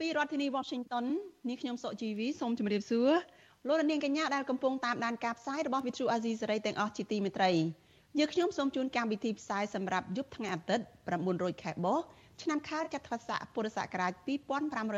[0.00, 1.04] ពីរដ្ឋធានី Washington
[1.48, 3.10] នេះខ្ញុំសុកជីវីសូមជម្រាបសួរ
[3.68, 7.50] លោកនាងកញ្ញាដែលកំពុងតាមដានការផ្សាយរបស់ Vuthu Azizi Serai ទាំងអស់ជាទីមេត្រី
[8.18, 10.84] យើខ្ញុំសូមជូនកម្មវិធីផ្សាយសម្រាប់យប់ថ្ងៃអាទិត្យ
[11.24, 11.98] 900ខែបោះ
[12.42, 14.12] ឆ្នាំខាលចត្វាស័កពុរសករាជ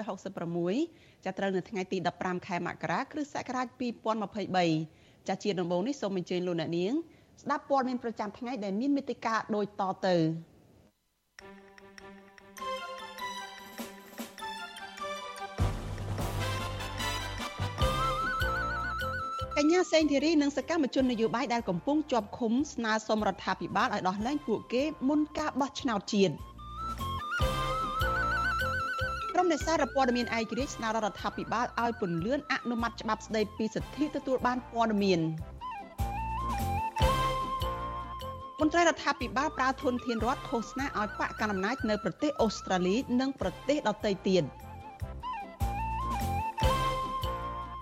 [0.05, 3.67] 2566ចាប់ត្រូវនៅថ្ងៃទី15ខែមករាគ្រិស្តសករាជ
[4.49, 6.93] 2023ចាជាដំបូងនេះសូមអញ្ជើញលោកអ្នកនាង
[7.43, 10.17] ស្ដាប់ព័ត៌មានប្រចាំថ្ងៃដែលមានមេតិការដូចតទៅ
[19.61, 26.35] កញ្ញាសេងធីរីនិងសកម្មជននយោបាយដែលកំពុងជាប់ឃុំស្នើសុំរដ្ឋាភិបាលឲ្យដោះលែងពួកគេមុនការបោះឆ្នោតជាតិ
[29.33, 35.21] ក្រុមនេសាទព័ត៌មានឯករាជ្យស្នើរដ្ឋាភិបាលឲ្យពន្យាអនុម័តច្បាប់ស្តីពីសិទ្ធិទទួលបានព័ត៌មាន
[38.61, 44.45] មន្ត្រីរដ្ឋាភិបាលប្រើធនធានរដ្ឋឃោសនាឲ្យបកកណ្ដាលអំណាចនៅប្រទេសអូស្ត្រាលី និងប្រទេសដទៃទៀត។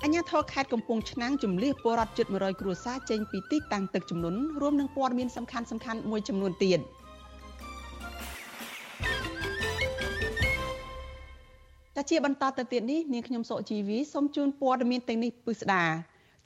[0.06, 6.80] អញ្ញាធរខេត្តកំពង់ឆ្នាំងជំលះពលរដ្ឋជិត100គ្រួសារចេញពីទីតាំងទឹកជំនន់រួមនឹងព័ត៌មានសំខាន់សំខាន់មួយចំនួនទៀត
[11.96, 15.84] តាជាបន្តទៅទៀតនេះនាងខ្ញុំសុកជីវីសូមជូនព័ត៌មានទាំងនេះពិស្ដា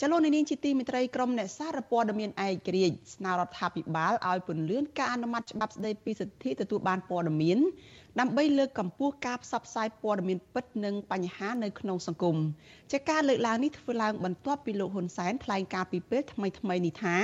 [0.00, 7.59] ចលនានាងជាទីមេត្រីក្រមអ្នកសារព័ត៌មានឯករាជ្យស្នើរដ្ឋាភិបាលឲ្យពន្យាការអនុម័តច្បាប់ស្តីពីសិទ្ធិទទួលបានព័ត៌មាន
[8.21, 12.37] ដើម្បីលើកកម្ពស់ការផ្សព្វផ្សាយព័ត៌មានពិតនិងបញ្ហានៅក្នុងសង្គម
[12.91, 17.17] ជាការលើកឡើងនេះធ្វើឡើងបន្ទាប់ពីលោកហ៊ុនសែនថ្លែងការពីពេលថ្មីថ្មីនេះថា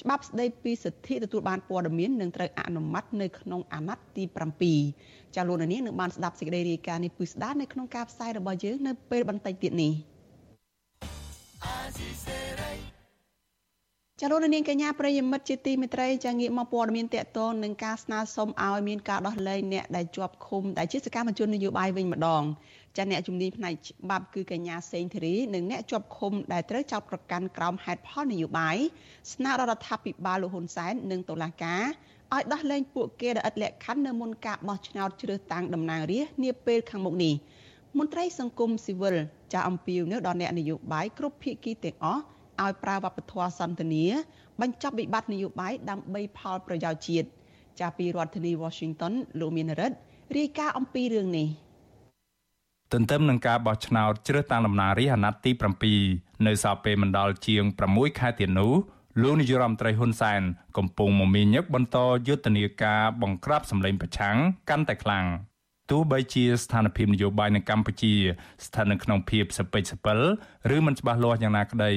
[0.00, 4.24] ច្បាប់ស្តីពីសិទ្ធិទទួលបានព័ត៌មាននឹងត្រូវអនុម័តនៅក្នុងអាណត្តិទី
[4.80, 9.92] 7ចាលោកនាងនឹងបានស្ដាប់សេចក្តីរាយការណ៍នេះពិស្ដានៅក្នុងការផ្សាយរបស់យើងនៅពេលបន្តិចទៀតនេះ
[14.24, 22.42] ចាលោកនាងកញ្ញាប្រិយមិត្តជាទីមេត្រីចាងាកមកព័ត៌មានតកតងនឹងការស្នើសុំឲ្យមានការដោះលែងអ្នកដែលជាប់ឃុំដែលជាសកម្មជននយោបាយវិញម្ដង
[22.96, 28.76] ចាអ្នកជំនាញផ្នែកច្បាប់គឺកញ្ញាសេងធីរីនិងអ្នកជាប់ឃុំដែលត្រូវចោទប្រកាន់ក្រោមហេតុផលនយោបាយ
[29.32, 31.82] ស្នើរដ្ឋាភិបាលលោកហ៊ុនសែននិងតុលាការ
[32.34, 37.34] ឲ្យដោះលែងពួកគេដែលឥតលក្ខខណ្ឌនៅមុនការបោះឆ្នោតជ្រើសតាំងតំណាងរាស្ត្រនាពេលខាងមុខនេះ
[37.98, 39.16] មន្ត្រីសង្គមស៊ីវិល
[39.52, 42.22] ចាអំពាវនាវដល់អ្នកនយោបាយគ្រប់ភាគីទាំងអស់
[42.62, 44.04] ឲ្យប្រើវប្បធម៌សន្តិនិ
[44.60, 47.28] បញ្ចប់វិបត្តិនយោបាយដើម្បីផលប្រយោជន៍ជាតិ
[47.80, 49.96] ចាពីរដ្ឋធានី Washington លោកមានរិទ្ធ
[50.36, 51.48] រាយការណ៍អំពីរឿងនេះ
[52.92, 55.52] ទន្ទឹមនឹងការបោះឆ្នោតជ្រើសតាំងតំណាងរាស្ត្រអាណត្តិទី
[55.98, 57.62] 7នៅសល់ពេលមិនដល់ជាង
[57.92, 58.72] 6ខែទៀតនោះ
[59.22, 60.42] លោកនាយរដ្ឋមន្ត្រីហ៊ុនសែន
[60.76, 64.36] កំពុងមមាញឹកបន្តយុទ្ធនាការបង្ក្រាបសម្លេងប្រឆាំង
[64.70, 65.24] កាន់តែខ្លាំង
[65.90, 68.14] ទោះបីជាស្ថានភាពនយោបាយនៅកម្ពុជា
[68.66, 70.18] ស្ថិតនៅក្នុងភាពសពេចសពិល
[70.76, 71.92] ឬមិនច្បាស់លាស់យ៉ាងណាក្តី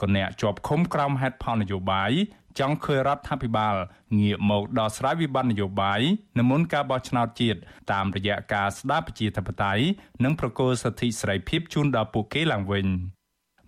[0.00, 2.12] ក៏អ្នកជាប់ឃុំក្រោមហេតុផលនយោបាយ
[2.58, 3.74] ចង់ឃើញរដ្ឋាភិបាល
[4.18, 6.00] ងាកមកដោះស្រាយវិបត្តិនយោបាយ
[6.38, 7.58] នៅមុនការបោះឆ្នោតជាតិ
[7.92, 9.84] តាមរយៈការស្ដារប្រជាធិបតេយ្យ
[10.24, 12.86] និងប្រគល់សិទ្ធិសេរីភាពជូនដល់ពួកគេឡើងវិញ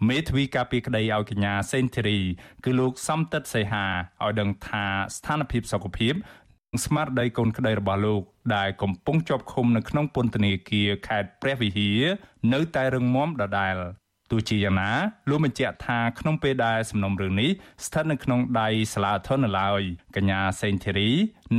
[0.09, 2.19] មេធាវីការពីក្តីឲ្យកញ្ញាសេនធីរី
[2.65, 3.85] គឺលោកសំតិតសីហា
[4.25, 4.85] ឲ្យដឹងថា
[5.17, 6.15] ស្ថានភាពសុខភាព
[6.84, 8.23] ស្មារតីកូនក្តីរបស់លោក
[8.56, 12.01] ដែលកំពុងជាប់ឃុំនៅក្នុងពន្ធនាគារខេត្តព្រះវិហារ
[12.53, 13.77] នៅតែរឹងមាំដដែល
[14.31, 14.91] ទោះជាយ៉ាងណា
[15.29, 17.51] លោកបញ្ជាក់ថាក្នុងពេលដែលសំណុំរឿងនេះ
[17.87, 19.83] ស្ថិតនៅក្នុងដៃសាលាធននៅឡើយ
[20.17, 21.11] កញ្ញាសេងធីរី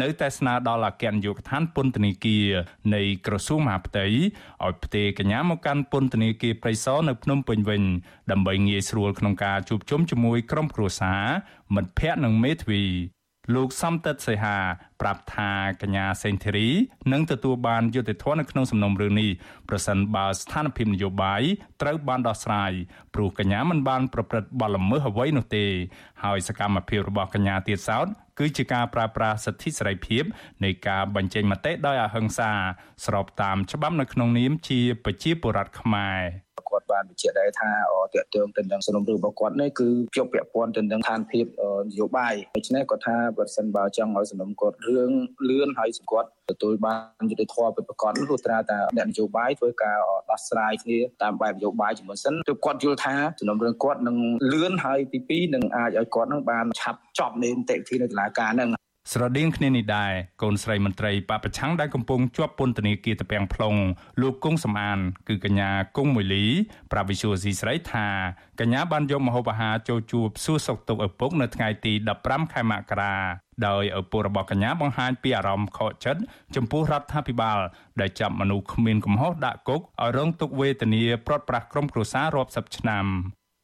[0.02, 2.48] នៅតែស្នើដល់អគ្គនាយកដ្ឋានពន្ធនាគារ
[2.96, 7.84] នៃក្រសួងមហាផ្ទៃឲ្យផ្ទេរកញ្ញាមកកាន់ពន្ធនាគារព្រៃសរនៅភ្នំពេញវិញ
[8.32, 11.24] ដើម្បីងាយស្រួលក្នុងការជួបជុំជាមួយក្រុមគ្រួសារ
[11.76, 12.84] មិត្តភ័ក្តិនិងមេធាវី
[13.56, 14.58] លោកសំតិតសីហា
[15.02, 15.52] ប្រាប់ថា
[15.82, 16.70] កញ្ញាសេងធីរី
[17.12, 19.30] នឹងទទួលបានយុត្តិធម៌នៅក្នុងសំណុំរឿងនេះ
[19.70, 21.42] ប្រសិនបើស្ថានភាពនយោបាយ
[21.82, 22.72] ត្រូវបានដោះស្រាយ
[23.14, 25.66] ព្រោះកញ្ញាមិនបានប្រព្រឹត្តបទល្មើសអ្វីនោះទេ
[26.24, 28.08] ហើយសកម្មភាពរបស់កញ្ញាទៀតសោត
[28.40, 30.24] គឺជាការប្រើប្រាស់សិទ្ធិសេរីភាព
[30.64, 32.52] នៃការបញ្ចេញមតិដោយអហិង្សា
[33.06, 36.20] ស្របតាមច្បាប់នៅក្នុងនាមជាប្រជាពលរដ្ឋខ្មែរ
[36.72, 37.72] គាត់បានបញ្ជាក់ដែរថា
[38.16, 41.46] តកតងទៅនឹងសំណុំរឿងរបស់គាត់នេះគឺជាប់ពាក់ព័ន្ធទៅនឹងឋានភាព
[41.84, 45.12] នយោបាយដូច្នេះគាត់ថាបើសិនបើចង់ឲ្យសំណុំគាត់រឿង
[45.50, 49.98] លឿនហើយសង្កត់ទទួលបានយុត្តិធម៌ពិតប្រាកដនោះត្រាតែអ្នកនយោបាយធ្វើការ
[50.30, 54.18] ដោះស្រាយគ្នាតាមបែបនយោបាយជាមួយសិនទើបគាត់យល់ថាសំណុំរឿងគាត់នឹង
[54.52, 58.70] លឿនហើយទី2នឹងអាចឲ្យគាត់នឹងបានឆាប់ចប់នៃនីតិវិធីនៅតុលាការនឹង
[59.12, 63.80] ស្រដៀងគ្នានេះដែរកូនស្រីមន្ត្រីបពប្រឆាំងដែលកំពុងជាប់ពន្ធនាគារតាពាំង plong
[64.22, 66.46] លោកគង់សំអាន គឺកញ្ញាគង់មួយលី
[66.92, 68.08] ប្រាប់វិសុយស៊ីស្រីថា
[68.60, 71.94] កញ្ញាបានយកម្ហូបអាហារចូលជួបសួរសុខទុក្ខឪពុកនៅថ្ងៃទី
[72.24, 73.16] 15ខែមករា
[73.68, 76.22] ដោយឪពុករបស់កញ្ញាបង្ហាញពីអារម្មណ៍ខកចិត្ត
[76.56, 77.60] ចំពោះរដ្ឋាភិបាល
[78.00, 83.06] ដែលចាប់មនុស្សគ្មានកំហុសដាក់គុកឲ្យរងទុក្ខវេទនាព្រាត់ប្រាសក្រុមគ្រួសាររាប់សិបឆ្នាំ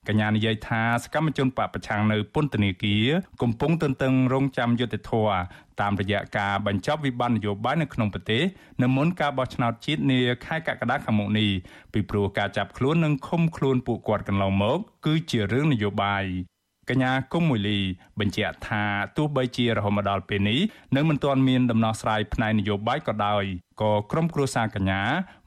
[0.08, 3.08] កញ្ញានិយាយថាសកម្មជនបពប្រឆាំងនៅពន្ធនាគារ
[3.42, 5.38] កំពុងទន្ទឹងរង់ចាំយុត្តិធម៌
[5.82, 8.44] តាមរយៈការបញ្ចប់វិបត្តិនយោបាយនៅក្នុងប្រទេស
[8.82, 11.50] នៅមុនការបោះឆ្នោតជាតិនាខែកក្កដាខាងមុខនេះ
[11.94, 16.26] ពីព្រោះការចាប់ខ្លួននិងឃុំខ្លួនពួកគាត់កន្លងមកគឺជារឿងនយោបាយ
[16.90, 17.80] កញ្ញាគុំមួយលី
[18.20, 18.84] បញ្ជាក់ថា
[19.18, 20.60] ទោះបីជារហូតមកដល់ពេលនេះ
[20.96, 23.46] នៅមិនទាន់មានដំណោះស្រាយផ្នែកនយោបាយក៏ដោយ
[23.82, 25.02] ក៏ក្រុមគ្រួសារកញ្ញា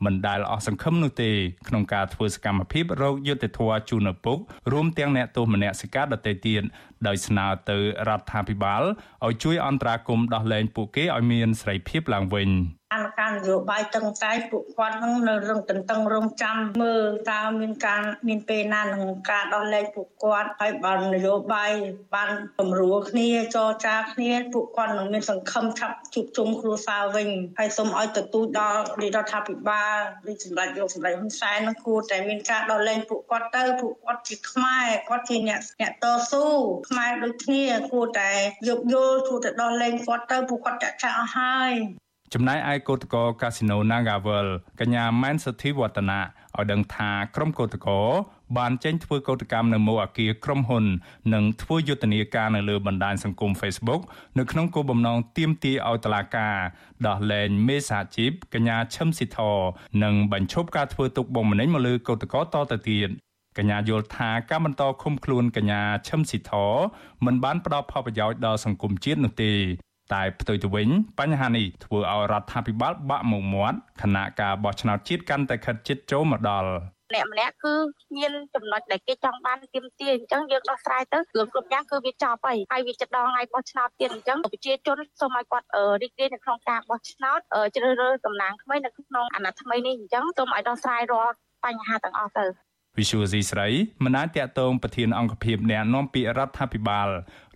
[0.05, 1.31] មិនដែលអស់សង្ឃឹមនោះទេ
[1.69, 4.39] ក្នុងការធ្វើសកម្មភាពរោគយុត្តិធម៌ជូនឪពុក
[4.73, 6.63] រួមទាំងអ្នកទោសមនសិការដទៃទៀត
[7.06, 7.79] ដោយស្នើទៅ
[8.09, 8.83] រដ្ឋាភិបាល
[9.27, 12.50] ឲ្យជួយអន្តរាគមន៍ដោះលែងពួកគេឲ្យមានសេរីភាពឡើងវិញ។
[12.95, 21.73] អានការនយោបាយតឹងតែពួកគាត់នឹងនៅរងតន្ទឹងរង់ចាំមើលតើមានការមានពេលណានឹងការដោះលែងពួកគាត់ហើយបើនយោបាយ
[22.15, 27.29] បានពំរួលគ្នាចរចាគ្នាពួកគាត់នឹងមានសង្ឃឹមឆាប់ជួបជុំគ្រួសារវិញ
[27.59, 29.99] ហើយសូមឲ្យទទូចដល់រដ្ឋាភិបាល
[30.31, 36.44] ឬសម្ដេចលោកសម្ដេចហ៊ុនសែននឹងគួរតែមានការដោះលែងពួកគាត់ទៅពួកគាត់ជាខ្មែរគាត់ជាអ្នកអ្នកតស៊ូ
[36.88, 38.31] ខ្មែរដូចគ្នាគួរតែ
[38.69, 41.73] យោគយល់គួរតែដោះលែងគាត់ទៅពួកគាត់ចាក់ចាក់អស់ហើយ
[42.35, 44.49] ចំណែកឯកោតក្រកាស៊ីណូ Nagavel
[44.81, 46.20] កញ្ញាម៉ែនសុធីវឌ្ឍនា
[46.56, 48.06] ឲ្យដឹងថាក្រុមកោតក្រ
[48.58, 50.85] បានចេញធ្វើកោតកម្មនៅមុខអគារក្រុមហ៊ុន
[51.35, 54.02] និងធ្វើយុទ្ធនាការនៅលើបណ្ដាញសង្គម Facebook
[54.38, 56.56] នៅក្នុងគោលបំណងទាមទារឲ្យតុលាការ
[57.06, 59.38] ដោះលែងមេសាជីពកញ្ញាឈឹមស៊ីធ
[60.02, 63.11] និងបញ្ឈប់ការធ្វើទុកបុកម្នេញមកលើកោតក្រតទៅទៀត
[63.58, 66.52] កញ្ញាយល់ថាការបន្តឃុំខ្លួនកញ្ញាឈឹមស៊ីធ
[67.25, 69.52] មិនបានផ្ដល់ផលប្រយោជន៍ដល់សង្គមជាតិនោះទេ
[70.14, 70.88] តែផ្ទុយទៅវិញ
[71.19, 76.70] បញ្ហានេះធ្វើឲ្យរដ្ឋាភិបាលបាក់មុខមាត់ខណៈការបោះឆ្នោតជាតិកាន់តែខិតជិតចូលមកដល់
[77.10, 77.75] ម្នាក់ម្នាក់គឺ
[78.16, 85.66] មានចំណុចដែលគេចង់បានទាមទារអញ្ចឹងយើងដោះស្រាយទៅរឿងគ្រប់យ៉ាងគឺវាចប់ហើយហើយវាចិត្តដល់ថ្ងៃបោះឆ្នោតទៀតអញ្ចឹងប្រជាជនសូមឲ្យគាត់
[86.02, 87.40] រីករាយនៅក្នុងការបោះឆ្នោត
[87.75, 91.34] ជ្រើសរើសតំណាងថ្មីនៅក្នុងអាណត្តិថ្មីនេះអញ្ចឹងសូមឲ្យដោះស្រាយរាល់
[91.64, 93.69] បញ្ហាទាំងអស់ទៅ វិសុវស៊ីស្រី
[94.05, 97.08] មិនអាចតាក់ទងប្រធានអង្គភិបអ្នកណែនាំពាក្យរដ្ឋាភិបាល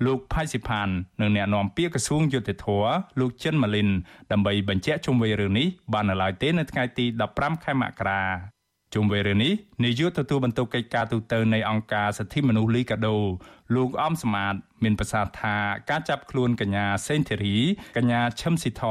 [0.06, 0.88] លោកផៃសិផាន
[1.20, 2.66] និងអ្នកណែនាំពាក្យក្រសួងយុតិធធ
[3.20, 3.88] លោកចិនម៉ាលីន
[4.32, 8.22] ដើម្បីបញ្ជាក់ជុំវិញរឿងនេះបាននៅឡើយទេនៅថ្ងៃទី15ខែមករា
[8.94, 9.52] ជុំវិញរឿងនេះ
[9.84, 13.16] នាយកទទួលបន្ទុកកិច្ចការទូតនៃអង្គការសិទ្ធិមនុស្សលីកាដូ
[13.74, 14.54] លោកអំសមាត
[14.84, 15.56] មានប្រសាសន៍ថា
[15.90, 17.56] ការចាប់ខ្លួនកញ្ញាសេងធីរី
[17.96, 18.82] កញ្ញាឈឹមស៊ីធ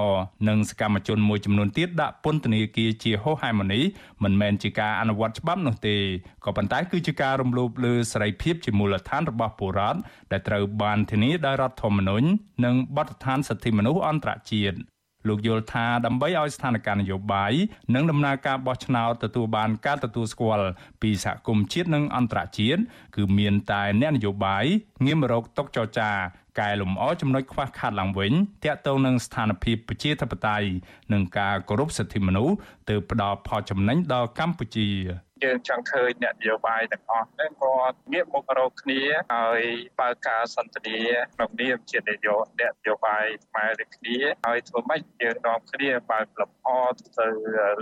[0.47, 3.83] និងសកម្មជនមួយចំនួនទៀតដាក់ពន្ធនាគារជាហោហែមនេះ
[4.23, 5.97] មិនមែនជាការអនុវត្តច្បាប់នោះទេ
[6.45, 9.99] ក៏ប៉ុន្តែគឺជាការរំលោភលើសេរីភាពជាមូលដ្ឋានរបស់ពលរដ្ឋ
[10.31, 12.25] ដែលត្រូវបានធានាដោយរដ្ឋធម្មនុញ្ញ
[12.65, 14.77] និងបទដ្ឋានសិទ្ធិមនុស្សអន្តរជាតិ
[15.27, 17.53] លោកយល់ថាដើម្បីឲ្យស្ថានភាពនយោបាយ
[17.95, 20.67] និងដំណើរការបោះឆ្នោតទទួលបានការទទួលស្គាល់
[21.01, 22.81] ពីសហគមន៍ជាតិនិងអន្តរជាតិ
[23.15, 24.65] គឺមានតែអ្នកនយោបាយ
[25.05, 26.11] ងាមរកតុកចរចា
[26.59, 28.33] កែលម្អចំណុចខ្វះខាតឡើងវិញ
[28.63, 30.67] ទាក់ទងនឹងស្ថានភាពប្រជាធិបតេយ្យ
[31.13, 32.55] និងការគោរពសិទ្ធិមនុស្ស
[32.89, 34.89] ទៅផ្ដល់ផលចំណេញដល់កម្ពុជា
[35.43, 39.01] យើងចង់ឃើញអ្នកនយោបាយទាំងអស់ហ្នឹងគាត់ងាកមករកគ្នា
[39.33, 39.61] ហើយ
[39.99, 40.97] បើកការសន្ទនា
[41.35, 46.69] ក្នុងនាមជានយោបាយអ្នកនយោបាយខ្មែរដូចគ្នាហើយធ្វើម៉េចយើងនាំគ្នាបើកលំអ
[47.19, 47.27] ទៅ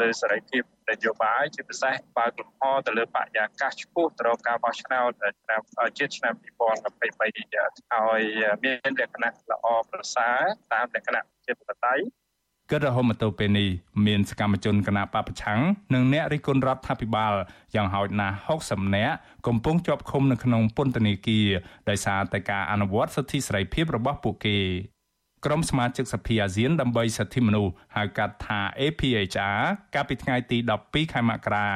[0.02, 5.12] លើសេរីភាពនយោបាយជាពិសេសបើកលំអទៅលើបរិយាកាសឆ្ពោះទៅរកការបោះឆ្នោត
[5.44, 5.62] ឆ្នាំ
[5.98, 8.22] ជាតិឆ្នាំ2023នេះឲ្យ
[8.64, 10.42] មានលក្ខណៈល្អប្រសើរ
[10.74, 11.96] តាមលក្ខណៈជាបតៃ
[12.72, 13.70] គិតរហូតមកទល់ពេលនេះ
[14.06, 15.60] មានសកម្មជនគណបកប្រឆាំង
[15.94, 17.34] និងអ្នករិះគន់រដ្ឋាភិបាល
[17.76, 18.36] យ៉ាងហោចណាស់
[18.66, 19.16] 60នាក់
[19.48, 21.48] កំពុងជាប់ឃុំនៅក្នុងពន្ធនាគារ
[21.90, 24.60] ដោយសារតែការអនុវត្តសិទ្ធិសេរីភាពរបស់ពួកគេ
[25.46, 29.60] ក្រុមសមាជិកសភាអាស៊ានដើម្បីសិទ្ធិមនុស្សហៅកាត់ថា APHR
[29.96, 31.68] កាលពីថ្ងៃទី12ខែមករា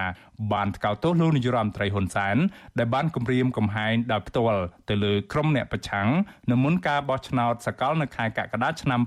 [0.54, 2.38] បានថ្កោលទោសលោកនាយរដ្ឋមន្ត្រីហ៊ុនសែន
[2.80, 6.08] ដែលបានគំរាមកំហែងដោយផ្ទាល់ទៅលើក្រុមអ្នកប្រឆាំង
[6.52, 9.02] នៅមុនការបោះឆ្នោតសកលនៅខែកក្កដាឆ្នាំ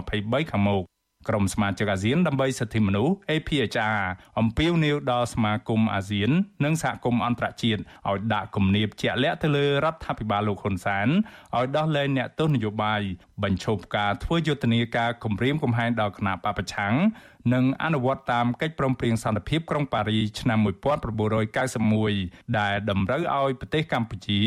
[0.00, 0.89] 2023ខាងមុខ
[1.28, 4.00] ក្រុមសមាជិកអាស៊ានដើម្បីសិទ្ធិមនុស្ស APHR
[4.38, 6.30] អំពាវនាវដល់សមាគមអាស៊ាន
[6.64, 11.08] និងសហគមន៍អន្តរជាតិឲ្យដាក់គំនាបជាក់លាក់ទៅលើរដ្ឋាភិបាលលោកហ៊ុនសែន
[11.56, 13.00] ឲ្យដោះលែងអ្នកទោសនយោបាយ
[13.42, 16.94] បញ្ឈប់ការធ្វើយុទ្ធនាការគំរាមកំហែងដល់គណៈបពប្រឆាំង
[17.54, 20.58] និងអនុវត្តតាមកិច្ចព្រមព្រៀងសន្តិភាពក្រុងប៉ារីឆ្នាំ
[21.78, 24.40] 1991ដែលតម្រូវឲ្យប្រទេសកម្ពុជា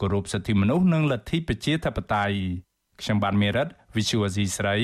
[0.00, 2.38] គោរពសិទ្ធិមនុស្សនិងលទ្ធិប្រជាធិបតេយ្យ
[3.00, 4.76] ខ្ញុំបានមេរិត Visual Asia ស្រី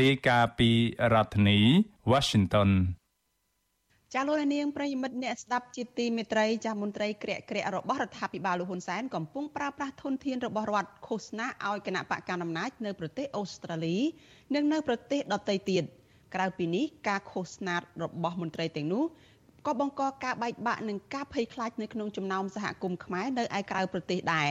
[0.00, 0.70] រាយការណ៍ពី
[1.12, 1.58] រដ្ឋធានី
[2.12, 2.70] Washington
[4.14, 13.96] ចាលោកនាងប្រិយមិត្តអ្នកស្ដាប់ជាទីមេត្រីចាស់មន្ត្រីក្រាក់ក្រាក់របស់រដ្ឋាភិបាលលោកហ៊ុនសែនកំពុងប្រើប្រាស់ធនធានរបស់រដ្ឋឃោសនាឲ្យគណៈបកកណ្ដាលអំណាចនៅប្រទេសអូស្ត្រាលី
[14.54, 15.84] និងនៅប្រទេសដទៃទៀត
[16.34, 19.04] ក្រៅពីនេះការឃោសនារបស់មន្ត្រីទាំងនោះ
[19.66, 24.50] ក៏បង្កការបែកបាក់និងការភ័យខ្លាចនៅក្នុងចំណោមសហគមន៍ខ្មែរនៅឯក្រៅប្រទេសដែរ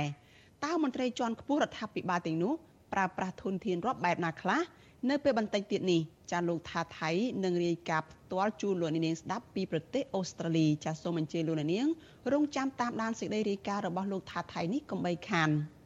[0.66, 2.54] តើមន្ត្រីជាន់ខ្ពស់រដ្ឋាភិបាលទាំងនោះ
[2.94, 4.62] ប្រើប្រាស់ធនធានរដ្ឋបែបណាខ្លះ
[5.10, 7.10] នៅពេលបន្តិចទៀតនេះចាលោកថាថៃ
[7.44, 11.88] នឹងរាយការណ៍ផ្ទាល់ជូនលោកនាងស្ដាប់ពីប្រទេសអូស្ត្រាលីចាសូមអញ្ជើញលោកនាង
[12.34, 15.50] រងចាំតាមដានសេចក្តីរាយការណ៍របស់លោកថាថៃនេះកុំបីខាន។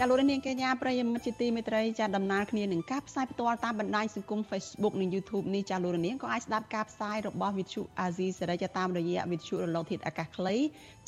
[0.00, 10.56] ចាលោកនាងកញ្ញាប្រិយមិត្តជាទីមេត្រីចាដំណើរគ្នានឹងការផ្សាយផ្ទាល់តាមបណ្ដាញសង្គម Facebook និង YouTube នេះចាលោកនាងក៏អាចស្ដាប់ការផ្សាយរបស់វិទ្យុអាស៊ីសេរីចាតាមរយៈវិទ្យុរលកធាតុអាកាសខ្លី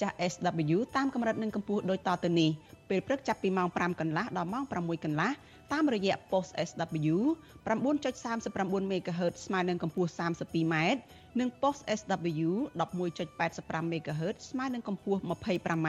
[0.00, 2.50] ចា SW តាមកម្រិតនិងកម្ពស់ដូចតទៅនេះ
[2.90, 5.30] ពេលព្រឹកចាប់ពីម៉ោង5កន្លះដល់ម៉ោង6កន្លះ
[5.72, 7.16] តាមរយៈ post SW
[7.66, 10.74] 9.39 MHz ស្មើនឹងកម្ពស់ 32m
[11.40, 15.88] និង post SW 11.85 MHz ស្មើនឹងកម្ពស់ 25m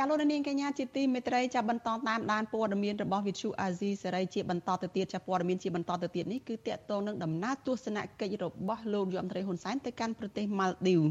[0.00, 1.98] ចាលោកនាងកញ្ញាជាទីមេត្រីចាបន្តតាម
[2.32, 11.02] ដានព័ត៌មានរបស់វិទ្យុអាស៊ីសេរីជាបន្តទៅទៀតចាព័ត៌មានជាបន្តទៅទៀតនេះគឺតកតងនឹងដំណើរទស្សនកិច្ចរបស់លោកយមត្រីហ៊ុនសែនទៅកាន់ប្រទេសម៉ាល់ឌីវ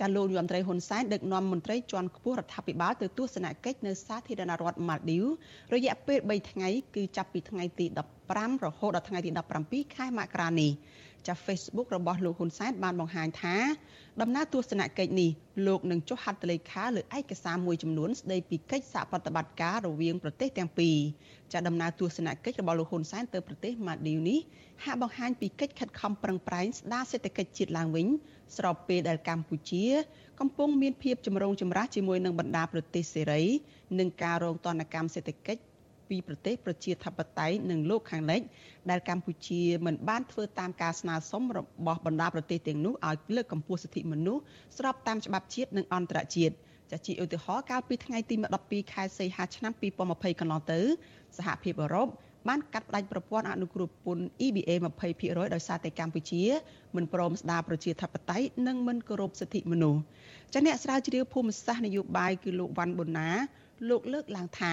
[0.00, 5.24] ចាលោកយមត្រីហ៊ុនសែនដឹកនាំមន្ត្រីជាន់ខ្ពស់រដ្ឋាភិបាលទៅទស្សនកិច្ចនៅសាធារណរដ្ឋម៉ាល់ឌីវ
[5.74, 7.86] រយៈពេល3ថ្ងៃគឺចាប់ពីថ្ងៃទី
[8.26, 9.30] 15រហូតដល់ថ្ងៃទី
[9.62, 10.72] 17ខែមករានេះ
[11.28, 13.56] ចា Facebook របស់លោកហ៊ុនសែនបានបង្ហាញថា
[14.20, 15.30] ដំណើរទស្សនកិច្ចនេះ
[15.66, 20.96] លោកនឹងចុះហត្ថលេខាលើឯកសារមួយចំនួនស្ដីពីកិច្ចសហប្រតិបត្តិការរវាងប្រទេសទាំងពីរ
[21.52, 24.38] ចាដំណើរទស្សនកិច្ចរបស់លោកហ៊ុនសែនទៅប្រទេសម៉ាឌីវនេះ
[24.84, 28.06] ហាក់បង្ហាញពីកិច្ចខិតខំប្រឹងប្រែងស្ដារសេដ្ឋកិច្ចជាតិឡើងវិញ
[28.56, 29.84] ស្របពេលដែលកម្ពុជា
[30.40, 33.42] កំពុងមានភាពចម្រូងចម្រាសជាមួយនឹងបណ្ដាប្រទេសសេរី
[33.98, 35.73] និងការរងទណ្ឌកម្មសេដ្ឋកិច្ច
[36.08, 38.40] ពីប្រទេសប្រជាធិបតេយ្យនិងលោកខាងលិច
[38.90, 44.42] ដែលកម្ពុជាមិនបានធ្វើតាមការស្នើសុំរបស់បណ្ដាប្រទេសទាំងនោះឲ្យលើកកម្ពស់សិទ្ធិមនុស្ស
[44.78, 46.54] ស្របតាមច្បាប់ជាតិនិងអន្តរជាតិ
[46.90, 48.34] ចាជាឧទាហរណ៍កាលពីថ្ងៃទី
[48.64, 49.72] 12ខែសីហាឆ្នាំ
[50.06, 50.80] 2020កន្លងទៅ
[51.36, 52.08] សហភាពអឺរ៉ុប
[52.48, 54.70] បានកាត់ផ្តាច់ប្រព័ន្ធអនុគ្រោះពន្ធ EBA
[55.12, 56.42] 20%ដោយសារតែកម្ពុជា
[56.96, 60.00] មិនព្រមស្ដារប្រជាធិបតេយ្យនិងមិនគោរពសិទ្ធិមនុស្ស
[60.54, 63.28] ចាអ្នកស្រាវជ្រាវភូមិសាស្ត្រនយោបាយគឺលោកវ៉ាន់ប៊ុនណា
[63.88, 64.72] លោកលើកឡើងថា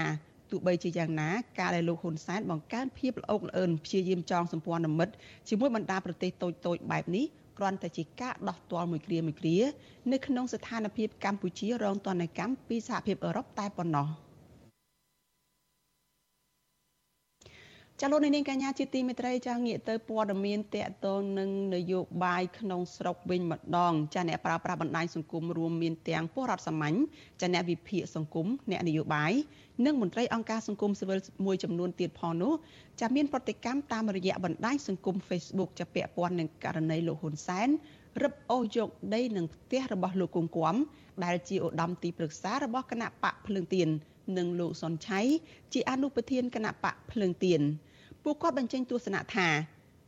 [0.52, 1.30] ទោះបីជាយ៉ាងណា
[1.60, 5.14] ការដែលលោកហ៊ុនសែនបង្កើនភាពល្អោកល្អឿនព្យាយាមចងសម្ព័ន្ធមិត្ត
[5.50, 7.26] ជាមួយបណ្ដាប្រទេសតូចៗបែបនេះ
[7.58, 9.58] គ្រាន់តែជាការដោះទាល់មួយគ្រាមួយគ្រា
[10.12, 14.08] នៅក្នុងស្ថានភាពកម្ពុជារងទណ្ឌកម្មពីសហភាពអឺរ៉ុបតែប៉ុណ្ណោះ។
[18.00, 26.96] ចាលោកនាងកញ្ញាជាទីមេត្រីចាងាកទៅព័ត៌មានតកតងនឹងនយោបាយក្នុងស្រុកវិញម្ដងចាអ្នកប្រើប្រាស់បណ្ដាញសង្គមរួមមានទាំងពលរដ្ឋសាមញ្ញ
[27.42, 29.32] ចាអ្នកវិភាគសង្គមអ្នកនយោបាយ
[29.86, 32.54] និងមន្ត្រីអង្គការសង្គមស៊ីវិលមួយចំនួនទៀតផងនោះ
[33.02, 37.70] ចាមានប្រតិកម្មតាមរយៈបណ្ដាញសង្គម Facebook ចាពាក់ព័ន្ធនឹងករណីលោកហ៊ុនសែន
[38.24, 40.76] រឹបអូសយកដីនឹងផ្ទះរបស់លោកគង្គគំ
[41.24, 43.90] ដែលជាឧត្តមទីប្រឹក្សារបស់គណៈបកភ្លើងទៀន
[44.38, 45.22] និងលោកសុនឆៃ
[45.74, 47.62] ជាអនុប្រធានគណៈបកភ្លើងទៀន
[48.24, 49.48] ពួកគាត់បញ្ចេញទស្សនៈថា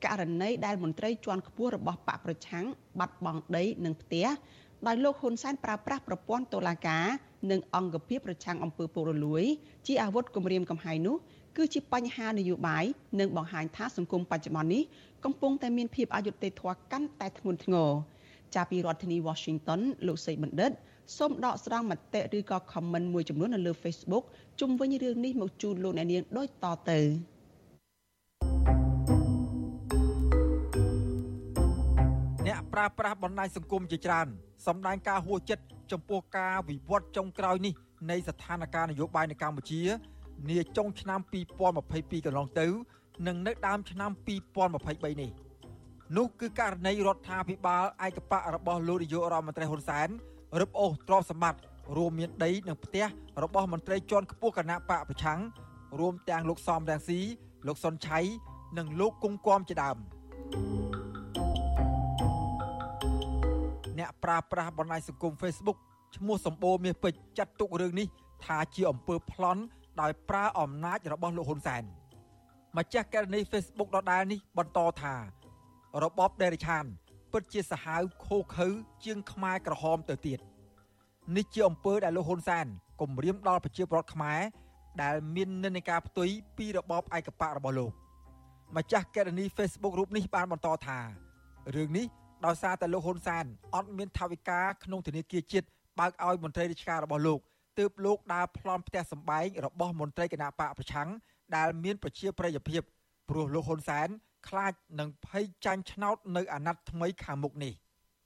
[0.05, 2.65] ករណីដែលមន្ត្រីជាន់ខ្ពស់របស់បកប្រឆាំង
[2.99, 4.27] បាត់បង់ដីនិងផ្ទះ
[4.87, 7.05] ដោយលោកហ៊ុនសែនប្រើប្រាស់ប្រព័ន្ធតុលាការ
[7.51, 9.43] និងអង្គភាពប្រឆាំងអំពើពុករលួយ
[9.87, 11.15] ជាអាវុធគំរាមកំហែងនោះ
[11.57, 12.85] គឺជាបញ្ហានយោបាយ
[13.19, 14.83] និងបង្ហាញថាសង្គមបច្ចុប្បន្ននេះ
[15.25, 17.89] កំពុងតែមានភាពអយុត្តិធម៌កាន់តែធ្ងន់ធ្ងរ
[18.55, 20.71] ចាប់ពីរដ្ឋធានី Washington លោកសីបណ្ឌិត
[21.17, 24.23] សូមដកស្រង់មតិឬក៏ comment មួយចំនួននៅលើ Facebook
[24.59, 27.01] ជុំវិញរឿងនេះមកជូនលោកអ្នកនាងដូចតទៅ។
[32.73, 34.27] ប្រើប្រាស់បណ្ដាញសង្គមជាច្រើន
[34.67, 37.73] សម្ដែងការហួចចិត្តចំពោះការវិវត្តចុងក្រោយនេះ
[38.11, 39.81] នៃស្ថានភាពនយោបាយនៅកម្ពុជា
[40.49, 41.19] នាចុងឆ្នាំ
[41.73, 42.67] 2022កន្លងទៅ
[43.27, 44.11] និងនៅដើមឆ្នាំ
[44.65, 45.31] 2023នេះ
[46.17, 50.09] នោះគឺករណីរដ្ឋាភិបាលឯកបៈរបស់លោកនាយករដ្ឋមន្ត្រីហ៊ុនសែន
[50.61, 51.59] រឹបអូសទ្រព្យសម្បត្តិ
[51.97, 53.05] រួមមានដីនិងផ្ទះ
[53.43, 55.39] របស់មន្ត្រីជាន់ខ្ពស់គណៈបកប្រឆាំង
[55.99, 57.19] រួមទាំងលោកសំរងស៊ី
[57.67, 58.19] លោកសុនឆៃ
[58.77, 59.97] និងលោកគង់គំជាដើម។
[63.99, 65.77] អ្នកប្រើប្រាស់បណ្ដាញសង្គម Facebook
[66.15, 68.07] ឈ្មោះសម្បូរមាសពេជ្រចាត់ទុករឿងនេះ
[68.45, 69.61] ថាជាអំពើប្លន់
[70.01, 71.83] ដោយប្រើអំណាចរបស់លោកហ៊ុនសែន
[72.77, 75.15] ម្ចាស់ករណី Facebook ដដែលនេះបន្តថា
[76.03, 76.85] របបដេរិឆាន
[77.33, 78.67] ពិតជាសាហាវខូខើ
[79.03, 80.39] ជាងខ្មែរក្រហមទៅទៀត
[81.35, 82.65] នេះជាអំពើដែលលោកហ៊ុនសែន
[83.01, 84.41] គំរាមដល់ប្រជាពលរដ្ឋខ្មែរ
[85.01, 87.91] ដែលមាននិន្នាការផ្ទុយពីរបបឯកបករបស់លោក
[88.75, 90.99] ម្ចាស់ករណី Facebook រូបនេះបានបន្តថា
[91.75, 92.05] រឿងនេះ
[92.45, 95.67] ដោយសារតែលោកហ៊ុនសែនអត់មានថវិកាក្នុងធនាគារជាតិ
[95.99, 97.39] បើកឲ្យមន្ត្រីរាជការរបស់លោក
[97.79, 101.09] ទើបលោកដើរប្លន់ផ្ទះសម្បែងរបស់មន្ត្រីគណៈបកប្រឆាំង
[101.55, 102.81] ដែលមានប្រជាប្រិយភាព
[103.29, 104.07] ព្រោះលោកហ៊ុនសែន
[104.47, 107.73] ខ្លាចនឹងភ័យចាញ់ឆ្នោតនៅអាណត្តិថ្មីខាងមុខនេះ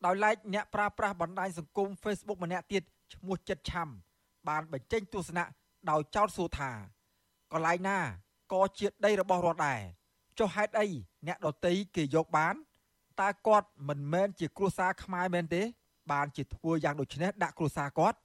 [0.05, 2.83] ដោយឡែកអ្នកប្រើប្រាស់បណ្ដាញសង្គម Facebook ម្នាក់ទៀត
[3.13, 3.89] ឈ្មោះចិត្តឆាំ
[4.47, 5.43] បានបញ្ចេញទស្សនៈ
[5.89, 6.71] ដោយចោទសួរថា
[7.51, 7.99] កន្លែងណា
[8.53, 9.81] ក៏ជាដីរបស់រដ្ឋដែរ
[10.39, 10.87] ចុះហេតុអី
[11.27, 12.55] អ្នកដតីគេយកបាន
[13.21, 15.61] តើគាត់មិនមែនជាគ្រួសារខ្មែរមែនទេ
[16.11, 18.17] បានជាធ្វើយ៉ាងដូចនេះដាក់គ្រួសារគាត់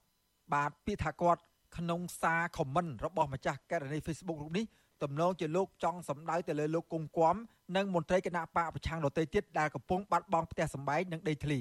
[0.55, 1.41] បាទពាក្យថាគាត់
[1.77, 4.65] ក្នុងសារខមមិនរបស់ម្ចាស់ករណី Facebook រូបនេះ
[5.03, 7.35] ទំនងជាលោកចង់សម្ដៅទៅលើលោកគង់គំ
[7.77, 11.61] និងមន្ត្រីគណៈបកប្រឆាំងដទៃទៀតដែលកំពុងបាត់បង់ផ្ទះសម្បែងនិងដីធ្លី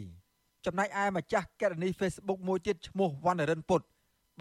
[0.65, 3.81] ចំណែកឯម្ចាស់ករណី Facebook មួយទៀតឈ្មោះវណ្ណរិនពុត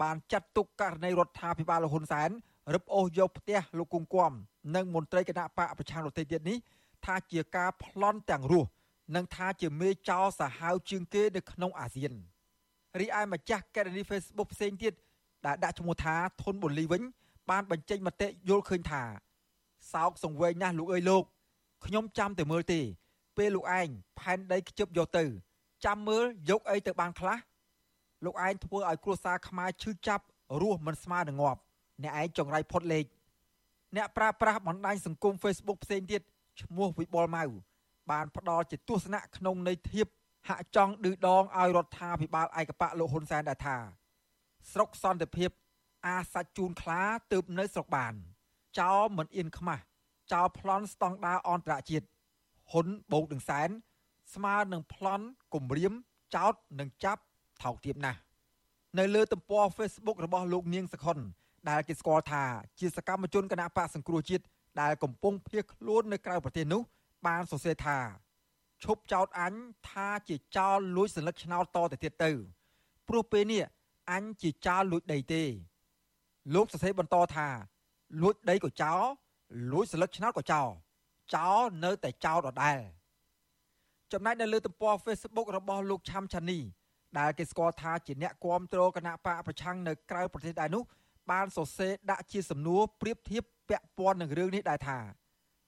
[0.01, 2.29] បានចាត់ទុកករណីរដ្ឋាភិបាលលហ៊ុនសែន
[2.73, 4.31] រឹបអូសយកផ្ទះលោកគង់គំ
[4.75, 6.57] និងមន្ត្រីគណៈបកប្រឆាំងដទៃទៀតនេះ
[7.05, 8.69] ថាជាការប្លន់ទាំងរស់
[9.15, 12.13] និងថាជាមេចោសាហាវជាងគេនៅក្នុងអាស៊ាន
[12.99, 14.93] រីឯម្ចាស់ករណី Facebook ផ្សេងទៀត
[15.45, 17.01] ដែលដាក់ឈ្មោះថាធុនបូលីវិញ
[17.49, 19.03] បានបញ្ចេញមតិយល់ឃើញថា
[19.93, 21.23] សោកសង្វេងណាស់លោកអើយលោក
[21.85, 22.81] ខ្ញុំចាំតែមើលទេ
[23.37, 23.87] ពេលលោកឯង
[24.19, 25.25] ផែនដីខ្ជិបយកទៅ
[25.85, 27.37] ចាំមើលយកអីទៅបានខ្លះ
[28.25, 30.23] លោកឯងធ្វើឲ្យគ្រួសារខ្មែរឈឺចាប់
[30.61, 31.59] រស់មិនស្មើនឹងងាប់
[32.03, 33.05] អ្នកឯងចង្រៃផុតលេខ
[33.95, 36.21] អ្នកប្រើប្រាស់បណ្ដាញសង្គម Facebook ផ្សេងទៀត
[36.61, 37.43] ឈ្មោះវិបុលម៉ៅ
[38.11, 40.07] បានផ្ដល់ជាទស្សនៈក្នុងន័យធៀប
[40.49, 43.77] ហាក់ចង់ឌឺដងឲ្យរដ្ឋាភិបាលឯកបកលោកហ៊ុនសែនដែរថា
[44.71, 45.49] ស្រុកសន្តិភាព
[46.05, 48.13] អាសាច់ជូនខ្លាទើបនៅស្រុកបាន
[48.79, 49.83] ចោលមិនអៀនខ្មាស់
[50.31, 52.05] ចោលប្លន់ស្តង់ដារអន្តរជាតិ
[52.71, 53.69] ហ៊ុនបោកនឹងសែន
[54.33, 55.93] ស្មើនឹងប្លន់គម្រាម
[56.35, 57.21] ចោតនិងចាប់
[57.63, 58.19] ថោកទាបណាស់
[58.99, 61.17] នៅលើទំព័រ Facebook របស់លោកនាងសខុន
[61.69, 62.43] ដែលគេស្គាល់ថា
[62.79, 64.43] ជាសកម្មជនគណៈបកសង្គ្រោះជាតិ
[64.81, 66.81] ដែលកំពុងភៀសខ្លួននៅក្រៅប្រទេសនោះ
[67.27, 67.97] បានសរសេរថា
[68.83, 69.53] ឈប់ចោតអញ
[69.89, 72.31] ថាជាចោលលួចសន្លឹកឆ្នោតតទៅទៀតទៅ
[73.07, 73.63] ព្រោះពេលនេះ
[74.11, 75.43] អញជាចោលលួចដីទេ
[76.55, 77.47] លោកសរសេរបន្តថា
[78.21, 79.01] លួចដីក៏ចោល
[79.71, 80.67] លួចសន្លឹកឆ្នោតក៏ចោល
[81.35, 82.79] ចោលនៅតែចោលដដែល
[84.11, 86.59] ចំណែកនៅលើទំព័រ Facebook របស់លោកឆាំឆានី
[87.19, 90.83] ដែលគេស្គាល់ថាជាអ្នកគាំទ្រគណៈបកប្រឆាំងនៅក្រៅប្រទេសដែរនោះ
[91.31, 94.97] បានសរសេរដាក់ជាសំណួរប្រៀបធៀបពាក់ព័ន្ធនឹងរឿងនេះដែរថា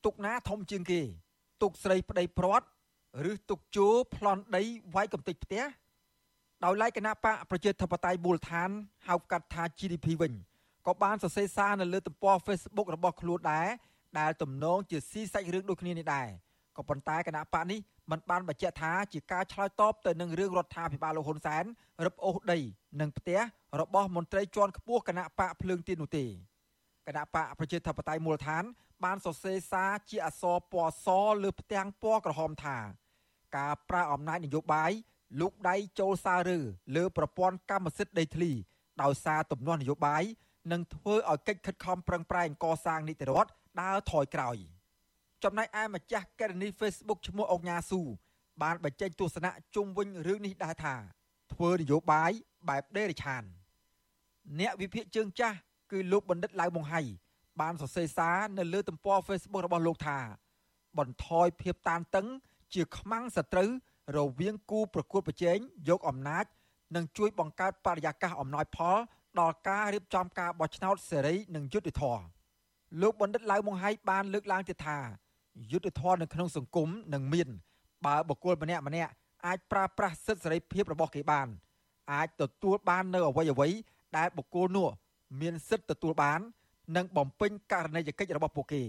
[0.05, 1.01] ទុកណាធំជាងគេ
[1.61, 2.67] ទុកស្រីប្តីព្រាត់
[3.31, 4.63] ឬទុកជោប្លន់ដី
[4.95, 5.63] វាយកំទេចផ្ទះ
[6.63, 8.69] ដោយឡែកគណៈបកប្រជាធិបតេយ្យមូលដ្ឋាន
[9.07, 10.33] ហៅកាត់ថា GDP វិញ
[10.87, 13.67] ក៏បានសរសេរសារនៅលើទំព័រ Facebook របស់ខ្លួនដែរ
[14.19, 16.27] ដែលទំនងជាស៊ីសាច់រឿងដូចគ្នានេះដែរ
[16.77, 17.79] ក៏ប៉ុន្តែគណៈបកនេះ
[18.11, 21.63] មិនបានបញ្ជាក់ថាជាការឆ្លើយតបទៅនឹងរឿងរដ្ឋាភិបាលលោកហ៊ុនសែន
[22.05, 22.59] រឹបអូសដី
[23.01, 23.39] និងផ្ទះ
[23.81, 26.25] របស់មន្ត្រីជាន់ខ្ពស់គណៈបកភ្លើងទៀននោះទេ
[27.07, 28.63] គណៈបកប្រជាធិបតេយ្យមូលដ្ឋាន
[29.03, 31.07] បានសរសេរសារជាអក្សរពណ៌ស
[31.43, 32.77] លើផ្ទាំងពណ៌ក្រហមថា
[33.57, 34.91] ការប្រើអំណាចនយោបាយ
[35.39, 36.59] លូកដៃចូលសាររើ
[36.95, 38.51] លើប្រព័ន្ធកម្មសិទ្ធិដីធ្លី
[39.01, 40.23] ដោយសារទំនាស់នយោបាយ
[40.71, 44.57] និងធ្វើឲ្យកិច្ចខិតខំប្រឹងប្រែងកសាងនីតិរដ្ឋដើរថយក្រោយ
[45.43, 48.01] ចំណែកឯម្ចាស់ករណី Facebook ឈ្មោះអុកញ៉ាស៊ូ
[48.63, 50.95] បានបញ្ចេញទស្សនៈជុំវិញរឿងនេះដែរថា
[51.53, 52.31] ធ្វើនយោបាយ
[52.69, 53.43] បែបដេរិឆាន
[54.59, 55.57] អ្នកវិភាគជើងចាស់
[55.91, 57.01] គឺលោកបណ្ឌិតឡៅម៉ុងហៃ
[57.61, 60.19] បានសរសេរសារនៅលើទំព័រ Facebook របស់លោកថា
[60.97, 62.27] បន្ថយភាពតានតឹង
[62.73, 63.69] ជាខ្មាំងសត្រូវ
[64.17, 65.57] រវាងគូប្រកួតប្រជែង
[65.89, 66.45] យកអំណាច
[66.95, 68.97] និងជួយបង្កើតបរិយាកាសអំណោយផល
[69.39, 72.25] ដល់ការរៀបចំការបោះឆ្នោតសេរីនិងយុត្តិធម៌
[73.01, 74.97] លោកបណ្ឌិតឡៅម៉ុងហៃបានលើកឡើងទៀតថា
[75.71, 77.47] យុត្តិធម៌នៅក្នុងសង្គមនឹងមាន
[78.05, 79.11] បើបុគ្គលម្នាក់ម្នាក់
[79.45, 81.47] អាចប្រើប្រាស់សិទ្ធិសេរីភាពរបស់គេបាន
[82.13, 83.69] អាចទទួលបាននៅអ្វីអ្វី
[84.17, 84.87] ដែលបុគ្គលនោះ
[85.41, 86.39] មានសិទ្ធិទទួលបាន
[86.95, 88.81] និងបំពេញករណីយកិច្ចរបស់ពួកគេ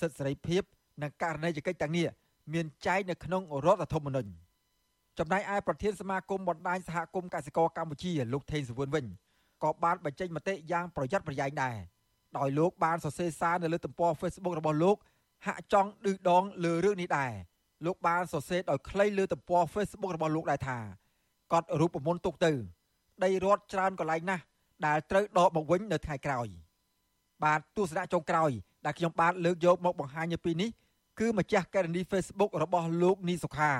[0.00, 0.62] សិទ្ធិសេរីភាព
[1.02, 2.06] និងករណីយកិច្ចទាំងនេះ
[2.52, 4.30] មានចែងនៅក្នុងរដ្ឋធម្មនុញ្ញ
[5.18, 9.04] ចំណែកឯប្រធានសមាគមបណ្ដាញសហគមន៍កសិករកម្ពុជាលោកថេងសវឿនវិញ
[9.62, 11.76] ក៏បានបញ្ចេញមតិយ៉ាងប្រយ័ត្នប្រយែងដែរ
[12.38, 14.96] ដោយលោកបានសរសេរសារនៅលើទំព័រ Facebook របស់លោក
[15.46, 17.32] ហាក់ចង់ឌឺដងលើរឿងនេះដែរ
[17.86, 20.78] លោកបានសរសេរដោយខ្លីលើទំព័រ Facebook របស់លោកដែរថា
[21.52, 22.52] កត់រូបមន្តទុកទៅ
[23.24, 24.42] ដីរត់ច្រើនកន្លែងណាស់
[24.86, 26.46] ដែលត្រូវដកមកវិញនៅថ្ងៃក្រោយ
[27.44, 28.50] បាទទស្សនៈចុងក្រោយ
[28.84, 30.70] ដែលខ្ញុំបានលើកយកមកបង្ហាញនៅពេលនេះ
[31.20, 33.72] គឺម្ចាស់ករណី Facebook របស់លោកនីសុខា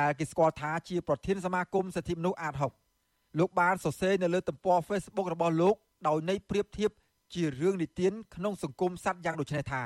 [0.00, 2.83] ដែលគេស្គាល់ថាជាប្រធានសមាគមសិទ្ធិមនុស្សអាត6
[3.38, 5.76] លោកបានសរសេរនៅលើទំព័រ Facebook របស់លោក
[6.08, 6.90] ដោយន័យប្រៀបធៀប
[7.34, 9.82] ជារឿងនិទានក្នុងសង្គមសត្វយ៉ាងដូចនេះថា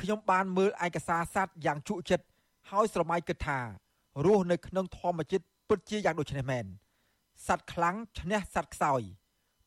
[0.00, 2.24] ខ្ញុំបានមើលឯកសារសត្វយ៉ាងជក់ចិត្ត
[2.70, 3.58] ហើយស្រមៃគិតថា
[4.24, 6.66] រស់នៅក្នុងធម្មជាតិពិតជាយ៉ាងដូចនេះមែន
[7.46, 9.02] សត្វខ្លាំងឈ្នះសត្វខ្សោយ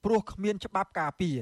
[0.04, 1.38] ព្រោះគ្មានច្បាប់ការពារ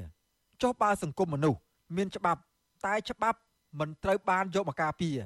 [0.62, 1.60] ចុះបើសង្គមមនុស្ស
[1.96, 2.42] មានច្បាប់
[2.86, 3.40] តែច្បាប់
[3.80, 5.18] មិនត្រូវបានយកមកការពារ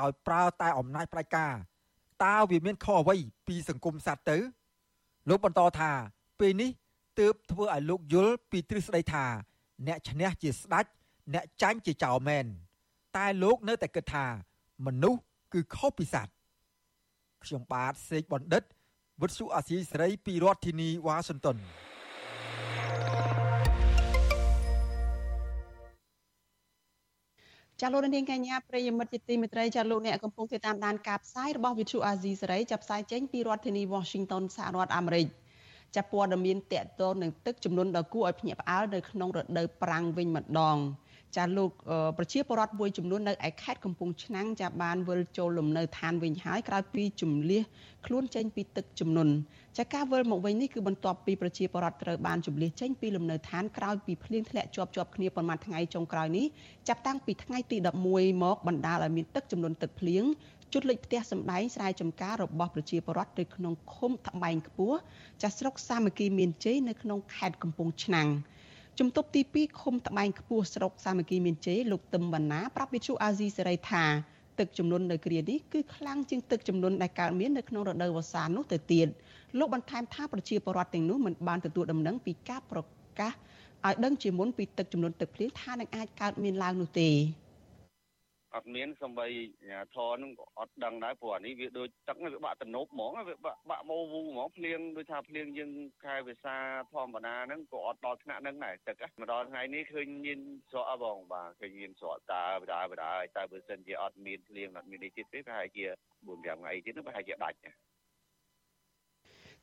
[0.00, 1.54] ដោយប្រើតែអំណាចផ្ដាច់ការ
[2.24, 3.16] តើវាមានខុសអ្វី
[3.48, 4.38] ពីសង្គមសត្វទៅ
[5.28, 5.90] លោកបន្តថា
[6.40, 6.70] ពេលនេះ
[7.18, 9.24] ទើបធ្វើឲ្យលោកយល់ពីទ្រឹស្ដីថា
[9.86, 10.86] អ្នកឈ្នះជាស្ដេច
[11.34, 12.44] អ្នកចាញ់ជាចៅមែន
[13.16, 14.24] តែលោកនៅតែគិតថា
[14.86, 15.20] មនុស្ស
[15.52, 16.32] គឺខុសពីសត្វ
[17.44, 18.62] ខ្ញុំបាទសេកបណ្ឌិត
[19.20, 21.56] វុទ្ធុអាស៊ីសេរីពីរដ្ឋធានីវ៉ាស៊ីនតោន
[27.84, 35.26] ចាលោកនាងកញ្ញាប្រិយមិត្តជាទីមេត្រីចាលោកអ្នកកំពុងតាមដានការផ្សាយរបស់វិទ្យុអាស៊ីសេរីចាប់ផ្សាយចេញពីរដ្ឋធានី Washington សហរដ្ឋអាមេរិក
[35.96, 40.76] ចាព័ត៌មានតកតងនឹងទឹកចំនួនដ៏គួរឲ្យភ្ញាក់ផ្អើលនៅក្នុងរដូវប្រាំងវិញម្ដង
[41.36, 41.70] ចាលោក
[42.18, 47.62] ប្រជាពលរដ្ឋមួយចំនួននៅឯខេត្តកំពង់ឆ្នាំងចាបានវិលចូលលំនៅឋានវិញហើយក្រោយពីជំលះ
[48.06, 49.32] ខ្លួនចេញពីទឹកជំនន់
[49.78, 56.46] ចាការវិលមកវិញនេះគឺបន្ទាប់ពីប្រជាពលរដ្ឋត្រូវបានជំលះចេញពីលំនៅឋានក្រោយពីភ្លៀងធ្លាក់ជាប់ជាប់គ្នាប្រមាណថ្ងៃចុងក្រោយនេះ
[56.88, 57.76] ចាប់តាំងពីថ្ងៃទី
[58.10, 60.24] 11មកបណ្ដាលឲ្យមានទឹកចំនួនទឹកភ្លៀង
[60.72, 64.98] ជុតលេខផ្ទះសម្បែងស្រែចម្ការរបស់ប្រជាពលរដ្ឋនៅក្នុងឃុំត្បែងខ្ពស់
[65.42, 68.28] ចាស់ស្រុកសាមគ្គីមានជ័យនៅក្នុងខេត្តកំពង់ឆ្នាំង
[68.98, 74.04] ជំទប់ទី2ឃុំត្បែងខ្ពស់ស្រុកសាមគ្គីមានជ័យលោកទឹមបណ្ណាប្រាប់វិទ្យុអាស៊ីសេរីថា
[74.58, 79.08] ទឹកចំនួននៅគ្រានេះគឺខ្លាំងជាងទឹកចំនួនដែលកើតមាននៅក្នុងរដូវវស្សានោះទៅទៀត
[79.58, 82.80] លោកបន្ថែមថាប្រជាពលរដ្ឋទាំងនោះមិនបានទទួលដំណឹងពីការប្រ
[83.18, 87.10] កាសឲ្យដឹងជាមុនពីទឹកចំនួនទឹកភ្លៀងថានឹងអាចកើតមានឡើងនោះទេ
[88.54, 89.26] អត់មានសំបី
[89.94, 95.70] ធរនឹងក៏អត់ដឹងដែរព្រោះអានេះវាដូចទឹកវាបាក់ទំនប់ហ្មងវាបាក់បាក់ម៉ូវូហ្មងភ្លៀងដូចថាភ្លៀងយើង
[96.04, 96.56] ខែវិសា
[96.92, 100.38] ធម្មតាហ្នឹងក៏អត់ដល់ថ្នាក់ហ្នឹងដែរទឹកមកដល់ថ្ងៃនេះឃើញមាន
[100.70, 107.58] ស្រកបងបាទឃើញមានស្រកតើបដាបដាតែបើសិនជាអត់មានភ្លៀងអត់មាននេះទៀតទេប្រហែលជា4 5ថ្ងៃទៀតប្រហែលជាដាច់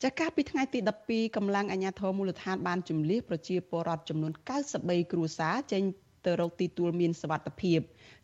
[0.03, 4.33] ចាកាលពីថ្ងៃទី12កម្លាំងអាជ្ញាធរមូលដ្ឋានបានជំលះប្រជាពលរដ្ឋចំនួន
[4.71, 5.83] 93គ្រួសារចេញ
[6.25, 7.79] ទៅរកទីទួលមានសវត្ថភាព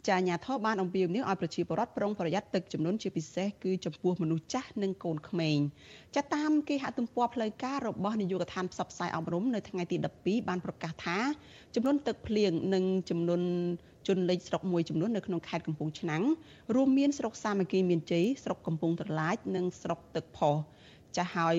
[0.07, 5.57] ចាអាញាធរបានអំពាវនាវឲ្យប្រជាពលរដ្ឋប្រុងប្រយ័ត្នទឹកចំនួនជាពិសេសគឺចំពោះមនុស្សចាស់និងកូនក្មេង
[6.15, 11.17] ចាតាមគេហទំព័រផ្លូវការរបស់នាយកដ្ឋានផ្សព្វផ្សាយអប់រំនៅថ្ងៃទី12បានប្រកាសថា
[11.75, 13.41] ចំនួនទឹកភ្លៀងនិងចំនួន
[14.07, 16.23] ជនលេខស្រុកមួយចំនួននៅក្នុងខេត្តកំពង់ឆ្នាំង
[16.75, 20.55] រួមមានស្រុកសាមគ្គីមានជ័យស្រុកកំពង់ត្រឡាចនិងស្រុកទឹកផុស
[21.17, 21.55] ចាហើយ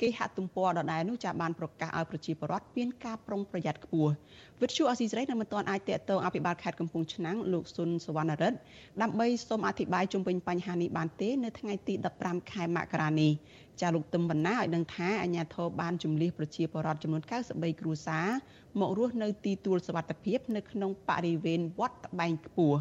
[0.00, 4.12] គេហទំព័រដដែលនោះចាបានប្រកាសឲ្យប្រជាពលរដ្ឋមានការប្រុងប្រយ័ត្នខ្ពស់
[4.60, 8.58] វិទ្យុអស៊ីសេរីនៅមិនទាន់អាចតាក់ទងអភិបាលខេត្តកំពង់ឆ្នាំងលោកស៊ុនសវណ្ណរិទ្ធ
[9.02, 13.32] ដើម្បីសូមអធិប្បាយជុំវិញបញ្ហានេះបានទេនៅថ្ងៃទី15ខែមករានេះ
[13.80, 18.26] ចាលោកទឹមបណ្ណាឲ្យដឹងថាអាជ្ញាធរបានជំលះប្រជាពលរដ្ឋចំនួន93គ្រួសារ
[18.80, 22.80] មករស់នៅទីទួលសវត្ថភាព នៅក្នុងបរិវេណវត្តត្បែងខ្ពស់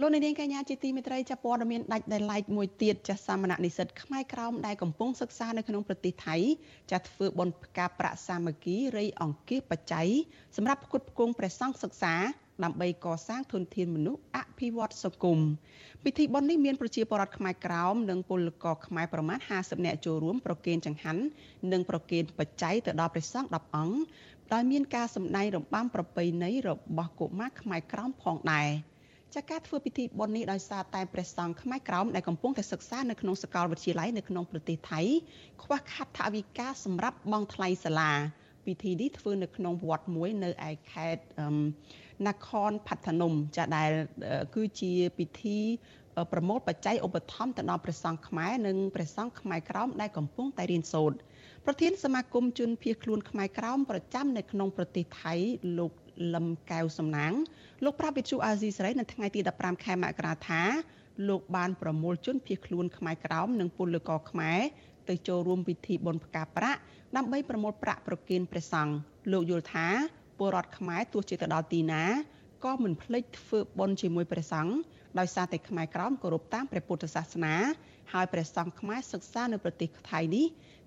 [0.00, 6.36] លោកនាងកញ្ញាជាទីមេត្រីចាប់ព័ត៌មានដាច់ដោយឡែកមួយទៀតចាស់សាមណនិស្សិតខ្មែរក្រោមដែលកំពុងសិក្សានៅក្នុងប្រទេសថៃ
[6.90, 10.08] ចាស់ធ្វើបុណ្យផ្កាប្រាក់សាមគ្គីរៃអង្គាសបច្ច័យ
[10.56, 12.14] សម្រាប់ផ្គត់ផ្គង់ព្រះសង្ឃសិក្សា
[12.64, 15.38] ដើម្បីកសាងធនធានមនុស្សអភិវឌ្ឍសង្គម
[16.04, 21.22] ពិធីបុណ្យនេះមានប្រជាពលរដ្ឋខ្មែរក្រោមនិងពលករខ្មែរប្រមាណ50នាក់ចូលរួមប្រគេនចង្ហាន់
[21.72, 23.98] និងប្រគេនបច្ច័យទៅដល់ព្រះសង្ឃ10អង្គ
[24.52, 28.70] ដោយមានការសម្ដែងរបាំប្រពៃណីរបស់កុមារខ្មែរក្រោមផងដែរ។
[29.34, 35.00] ចាការធ្វើពិធីបុណ្យនេះដោយសារតែព្រះសង្ឃខ្មែរក្រោមដែលកំពុងតែសិក្សានៅក្នុងសាកលវិទ្យាល័យនៅក្នុងប្រទេសថៃ
[35.62, 38.12] ខ្វះខាតថវិកាសម្រាប់បង់ថ្លៃសាលា
[38.66, 41.22] ពិធីនេះធ្វើនៅក្នុងវត្តមួយនៅឯខេត្ត
[42.26, 43.90] នគរផាត់នំចាដែល
[44.54, 45.58] គឺជាពិធី
[46.32, 51.16] ប្រមូលបច្ច័យឧបត្ថម្ភទៅដល់ព្រះសង្ឃខ្មែរនិងព្រះសង្ឃខ្មែរក្រោមដែលកំពុងតែរៀនសូត្រ
[51.64, 55.34] ប្រធានសមាគមជនភៀសខ្លួនខ្មែរក្រោមប្រចាំនៅក្នុងប្រទេសថៃ
[55.78, 55.92] លោក
[56.34, 57.32] លឹមកែវសំណាង
[57.84, 60.62] លោកប្រាប់វិទ្យុអាស៊ីសេរីនៅថ្ងៃទី15ខែមករាថា
[61.28, 64.60] លោកបានប្រមូលជនភៀសខ្លួនខ្មែរក្រោមនិងពលករខ្មែរ
[65.08, 66.80] ទៅចូលរួមពិធីបុណ្យផ្កាប្រាក់
[67.16, 68.94] ដើម្បីប្រមូលប្រាក់ប្រគេនព្រះសង្ឃ
[69.32, 69.86] លោកយល់ថា
[70.38, 72.04] ពលរដ្ឋខ្មែរទោះជាទៅដល់ទីណា
[72.64, 74.74] ក៏មិនភ្លេចធ្វើបុណ្យជាមួយព្រះសង្ឃ
[75.18, 77.54] ដោយសារតែខ្មែរក្រោមគោរពតាមព្រះពុទ្ធសាសនា
[78.12, 80.46] ហើយព្រះសង្ឃខ្មែរសិក្សានៅប្រទេសថៃនេះ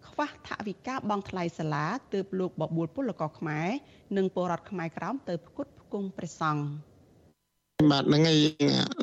[0.09, 3.67] ខ្វះថវិកាបង់ថ្លៃសាលាទើបលោកបបួលពលករខ្មែរ
[4.17, 6.63] និងពលរដ្ឋខ្មែរក្រោមទៅផ្គត់ផ្គង់ព្រះសង្ឃ
[7.91, 8.39] បាទហ្នឹងហើយ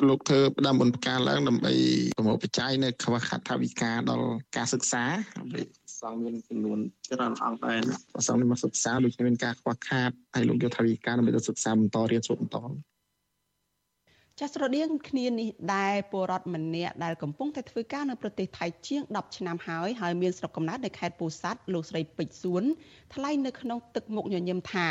[0.09, 1.73] លោកធ្វើផ្ដាំបុនផ្ការឡើងដើម្បី
[2.17, 5.03] ប្រមូលបច្ច័យនៅខ្វះខាតថវិកាដល់ការសិក្សា
[5.37, 5.61] ដើម្បី
[6.01, 6.79] សង្ឃមានចំនួន
[7.11, 7.79] ច្រើនអង្គដែរ
[8.15, 12.57] ប្រសងនេះមកសិក្សាដូចមានការខ្វះខាតហើយលោកយកថវិកាដើម្បីទៅសិក្សាបន្តរៀនសូត្របន្ត
[14.39, 22.63] ចាស់ស្រដៀងគ្នានេះដែរពលរដ្ឋម្នាក់ដែលកំពុងតែធ្វើការនៅប្រទេសថៃជាង10ឆ្នាំហើយហើយមានស្រុកកំណើតនៅខេត្តពោធិ៍សាត់លោកស្រីពេជ្រសួន
[23.15, 24.87] ថ្លែងនៅក្នុងទឹកមុខញញឹមថា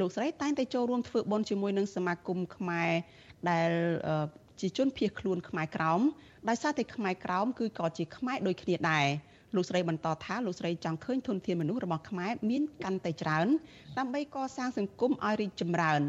[0.00, 2.90] លោកស្រីតែងតែចូលរួមធ្វើបុណ្យជាមួយនឹងសមាគមខ្មែរ
[3.50, 3.70] ដែល
[4.60, 6.00] ជាជនភៀសខ្លួនខ្មែរក្រោម
[6.48, 9.06] ដោយសារតែខ្មែរក្រោមគឺក៏ជាខ្មែរដូចគ្នាដែរ
[9.54, 13.46] លោកស្រីបន្តថាលោកស្រីចង់ឃើញធនធានមនុស្សរបស់ខ្មែរមានកាន់តែច្រើន
[13.98, 16.02] ដើម្បីកសាងសង្គមឲ្យរីកចម្រើន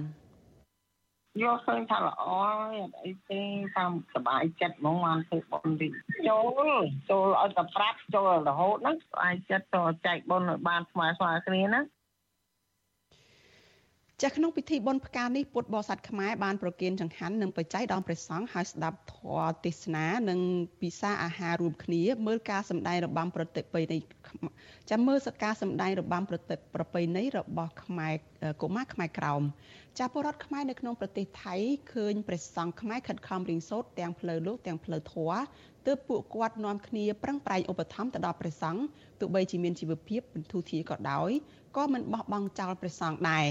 [1.44, 2.24] យកឃើញថាល្អ
[2.62, 3.42] ហើយអត់អីទេ
[3.78, 5.88] តាមសុបាយចិត្តហ្មងបានធ្វើបុណ្យទី
[6.28, 6.40] ចូ
[6.78, 11.82] លចូលឲ្យតែប្រាប់ចូលរហូតហ្នឹងសុបាយចិត្តទៅចែកបុណ្យឲ្យបានស្មើស្មើគ្នាណា
[14.24, 20.40] ចាក្នុងពិធីបុណ្យផ្កានេះពុទ្ធបរិស័ទខ្មែរបានប្រគេនចង្ហាន់និងបច្ច័យដល់ព្រះសង្ឃហើយស្ដាប់ធម៌ទេសនានិង
[20.82, 23.98] ពិសាអាហាររួមគ្នាមើលការសម្ដែងរបាំប្រតិបត្តិនៃ
[24.90, 28.14] ចាំមើលសការសម្ដែងរបាំប្រតិប្រពៃណីរបស់ខ្មែរ
[28.62, 29.42] កុមារខ្មែរក្រោម
[30.00, 31.56] ចាពលរដ្ឋខ្មែរនៅក្នុងប្រទេសថៃ
[31.94, 35.40] ឃើញព្រះសង្ឃខ្មែរខិតខំរៀងសូត្រទាំងផ្លូវលោកទាំងផ្លូវធម៌
[35.86, 38.82] ទើបពួកគាត់នាំគ្នាប្រឹងប្រែងឧបត្ថម្ភទៅដល់ព្រះសង្ឃ
[39.20, 41.30] ទោះបីជាមានជីវភាពបន្ធូរធារក៏ដោយ
[41.78, 43.48] ក៏មិនបោះបង់ចោលព្រះសង្ឃដែរ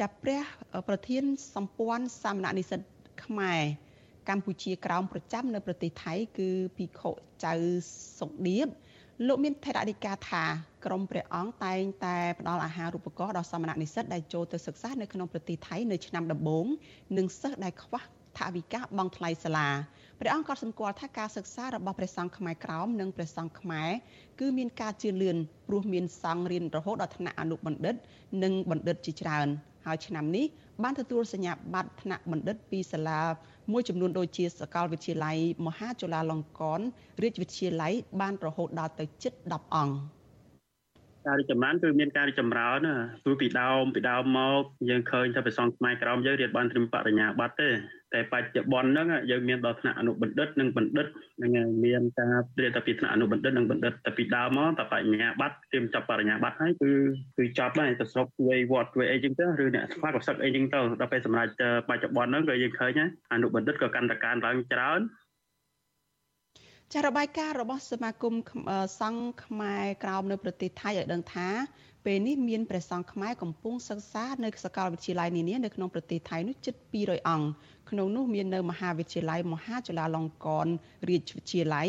[0.00, 0.42] ចាប់ព្រះ
[0.88, 1.24] ប្រធាន
[1.54, 2.80] សម្ព័ន្ធសាមណនិស្សិត
[3.24, 3.60] ខ្មែរ
[4.28, 7.10] កម្ពុជាក្រោមប្រចាំនៅប្រទេសថៃគឺភិក្ខុ
[7.44, 7.54] ចៅ
[8.18, 8.68] សុកដៀប
[9.26, 10.44] លោកមានថេរដីកាថា
[10.84, 16.66] ក្រមព្រះអង្គតែងតែផ្ដល់អាហារូបករណ៍ដល់សមណនិស្សិតដែលចូលទៅសិក្សានៅក្នុងប្រទេសថៃនៅឆ្នាំដំបូង
[17.16, 18.02] និងសិស្សដែលខ្វះ
[18.38, 19.68] ថវិកាបង់ថ្លៃសាលា
[20.20, 23.90] ព្រះអង្គក៏សម្គាល់ថាការសិក្សារបស់ព្រះសង្ឃខ្មែរក្រោមនិងព្រះសង្ឃខ្មែរ
[24.40, 25.36] គឺមានការជឿនលឿន
[25.68, 27.94] ព្រោះមានសង្ឃរៀនរហូតដល់ថ្នាក់អនុបណ្ឌិត
[28.42, 29.48] និងបណ្ឌិតជាច្រើន
[29.86, 30.46] ហើយឆ្នាំនេះ
[30.82, 33.20] បានទទួលសញ្ញាបត្រថ្នាក់បណ្ឌិតពីសាលា
[33.72, 36.80] មួយចំនួនដូចជាសាកលវិទ្យាល័យមហាจุฬាលង្កន
[37.22, 39.94] រាជវិទ្យាល័យបានរហូតដល់ទៅជិត10អង្គ
[41.26, 47.68] ការរីកចម្រើនគឺមានការរីកចម្រើនណាព្រោះពីដើមពីដើមមកយើងឃើញថាប្រសងខ្មែរក្រមយើងរៀនបានត្រឹមបរិញ្ញាបត្រទេ
[48.14, 51.06] តែបច្ចុប្បន្នហ្នឹងយើងមានដល់ថ្នាក់អនុបណ្ឌិតនិងបណ្ឌិត
[51.42, 51.50] នឹង
[51.84, 56.90] មានការរៀនតែពីថ្នាក់អនុបណ្ឌិតនិងបណ្ឌិតតែពីដើមមកតែបញ្ញាបត្រត្រៀមចាប់បរិញ្ញាបត្រហើយគឺ
[57.36, 61.50] គឺចប់ហើយទៅស្រុកធ្វើវត្តធ្វើអីចឹងទៅឬអ្នកស្វាក៏សឹកអីចឹងទៅដល់ពេលសម្រាប់
[61.88, 63.00] បច្ចុប្បន្នហ្នឹងក៏យើងឃើញ
[63.32, 65.00] អនុបណ្ឌិតក៏កាន់តែកើនឡើងច្រើន
[66.92, 68.34] ចារបាយការណ៍របស់សមាគម
[69.00, 71.48] សង្ឃខ្មែរក្រោមនៅប្រទេសថៃឲ្យដឹងថា
[72.04, 77.46] ពេលនេះមានព្រះសង្ឃខ្មែរកំពុងសិក្សានៅសាកលវិទ្យាល័យនានានៅក្នុងប្រទេសថៃនោះជិត200អង្គ
[77.94, 80.66] ក្នុងនោះមាននៅមហាវិទ្យាល័យមហាจุฬាលង្កន
[81.08, 81.88] រាជវិទ្យាល័យ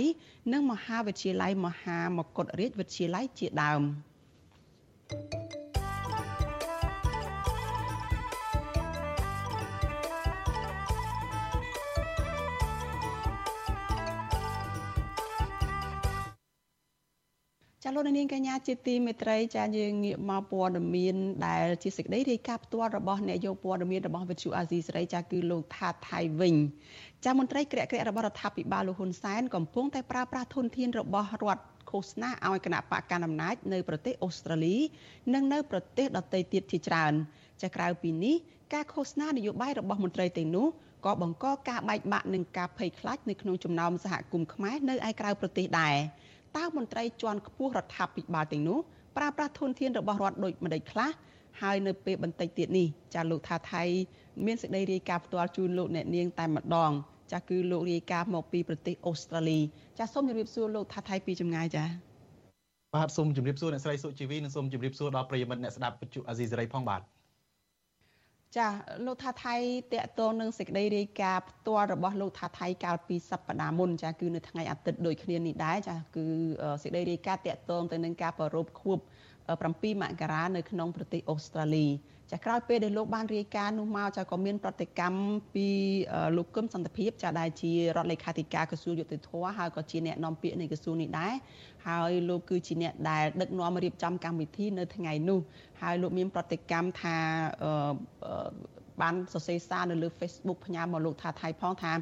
[0.52, 3.82] និងមហាវិទ្យាល័យមហាមកុដរាជវិទ្យាល័យជាដើម
[5.10, 5.64] thank you
[17.88, 21.15] ចាលោកនាងកញ្ញាជាទីមេត្រីចាយើងងាកមកព័ត៌មាន
[21.48, 26.56] ដែលជាសេចក្តីរាយការណ៍ផ្ទាល់របស់អ្នកយកព័ត៌មានរបស់វិទ្យុអាស៊ីសេរីចាគឺលោកថាថៃវិញ
[27.26, 34.76] ចាមន្ត្រីក្រាក់ក្រាក់របស់រដ្ឋាភិបាលលោកហ៊ុនសែនកំពុងតែប្រើប្រាស់ធនធានរបស់រដ្ឋឃោសនាឲ្យគណៈបកកណ្ដាលអំណាចនៅប្រទេសអូស្ត្រាលី
[35.34, 37.13] និងនៅប្រទេសដទៃទៀតជាច្រើន
[37.63, 38.36] ចាក្រៅពីនេះ
[38.74, 40.67] ការឃោសនានយោបាយរបស់មន្ត្រីទាំងនោះ
[41.06, 45.95] ក៏បង្កការបែកបាក់និងការភ័យខ្លាចនៅក្នុងចំណោមសហគមន៍ខ្មែរនៅឯក្រៅប្រទេសដែរ
[46.58, 48.80] តើមន្ត្រីជាន់ខ្ពស់រដ្ឋាភិបាលទាំងនោះ
[49.18, 51.10] ប្រើប្រាស់ធនធានរបស់រដ្ឋដូចម្តេចខ្លះ
[51.62, 53.84] ហើយនៅពេលបន្តិចទៀតនេះចាលោកថាថៃ
[54.46, 56.91] មានសេចក្តីរាយការណ៍ផ្ទាល់ជូនលោកអ្នកនាងតែម្ដង
[57.32, 59.60] ចាគឺលោករាយការណ៍មកពីប្រទេសអូស្ត្រាលី
[60.00, 61.86] ចាសូមជម្រាបសួរលោកថាថៃពីចម្ងាយចា
[62.96, 67.02] បាទសូមជម្រាបសួរអ្នកស្រីសុជីវីនិងសូមជម្រាបសួរដល់ប្រិយមិត្តអ្នកស្ដាប់វិទ្យុអាស៊ីសេរីផងបាទ
[68.58, 68.68] ចា
[69.06, 69.56] លោកថាថៃ
[69.94, 76.26] តកតងនឹងសេចក្តីរាយការណ៍ផ្ទាល់របស់លោកថាថៃកាលពីសប្តាហ៍មុនចាគឺនៅថ្ងៃអាទិត្យដូចគ្នានេះដែរចាគឺ
[76.84, 78.98] សេចក្តីរាយការណ៍តកតងទៅនឹងការប្ររពខួប
[79.50, 81.88] 7មករានៅក្នុងប្រទេសអូស្ត្រាលី
[82.32, 85.20] ចាក្រោយពេលដែលលោកបានរាយការណ៍នោះមកចាក៏មានប្រតិកម្ម
[85.56, 85.68] ពី
[86.38, 91.34] លោកគឹមសន្តិភាពចាដែលជារដ្ឋលេខាធិការក្រសួងយុតិធធហើយក៏ជាអ្នកនាំពាក្យនៃក្រសួងនេះដែរ
[91.88, 95.40] ហើយលោកគឺជាអ្នកដែលដឹកនាំរៀបចំកម្មវិធីនៅថ្ងៃនោះ
[95.82, 97.18] ហើយលោកមានប្រតិកម្មថា
[99.02, 101.94] បានសរសេរសារនៅលើ Facebook ផ្ញើមកលោកថាថៃផងថា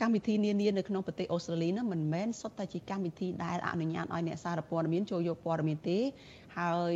[0.00, 5.98] កម្មវិធីនានានៅក្នុងប្រទេសអូស្ត្រាលីនោះមិនមែនសុទ្ធតែជាកម្មវិធីដែលអនុញ្ញាតឲ្យអ្នកសារព័ត៌មានចូលយកព័ត៌មានទេ
[6.58, 6.94] ហើយ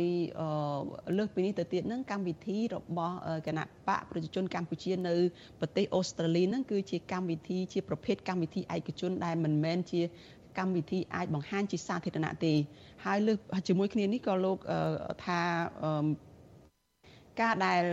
[1.17, 3.15] លើសពីនេះទៅទៀតនឹងកម្មវិធីរបស់
[3.47, 5.15] គណៈបកប្រជាជនកម្ពុជានៅ
[5.59, 10.01] ប្រទេសអូស្ត្រាលីនឹងគឺជាកម្មវិធីជាប្រភេទកម្មវិធីឯកជនដែលមិនមែនជា
[10.57, 12.53] កម្មវិធីអាចបង្ហាញជាសាធារណៈទេ
[13.05, 14.57] ហើយលើសជាមួយគ្នានេះក៏លោក
[15.25, 15.39] ថា
[17.41, 17.83] ការដែល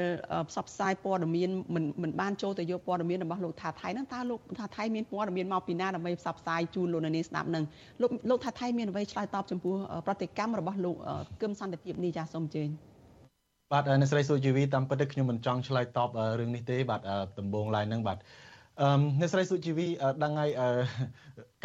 [0.48, 7.64] ផ្សព្វផ្សាយព័ត៌មានមិនមិនបានចូលទៅយកព័ត៌មានរបស់លោកថាថៃហ្នឹងតើលោកថាថៃមានព័ត៌មានមកពីណាដើម្បីផ្សព្វផ្សាយជូនលោកនាងស្ដាប់ហ្នឹង
[8.00, 9.74] លោកលោកថាថៃមានអ្វីឆ្លើយតបចំពោះ
[10.06, 10.96] ប្រតិកម្មរបស់លោក
[11.40, 12.68] គឹមសន្តិភាពនេះចាសសូមអញ្ជើញ
[13.72, 17.00] បាទអ្នកស្រីសុជីវីតាមពិតខ្ញុំមិនចង់ឆ្លើយតបរឿងនេះទេបាទ
[17.38, 18.18] ដំបងឡាយហ្នឹងបាទ
[18.80, 18.88] អឺ
[19.20, 19.86] អ្នកស្រីសុជីវី
[20.22, 20.50] ដឹងហើយ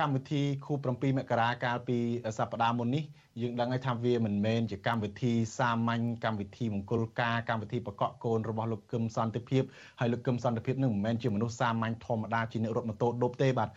[0.02, 1.98] កម្មវិធីខួប7មករាកាលពី
[2.38, 3.04] សប្តាហ៍មុននេះ
[3.42, 9.64] យើងដឹងហើយថាវាមិនមែនជាកម្មវិធីសាមញ្ញកម្មវិធីមង្គលការកម្មវិធីបកកកូនរបស់លោកគឹមសន្តិភាព
[10.00, 13.70] ហើយលោកគឹមសន្តិភាពនឹងមិនមែនជាមនុស្សសាមញ្ញធម្មតាជាអ្នករត់ម៉ូតូដប់ទេបាទ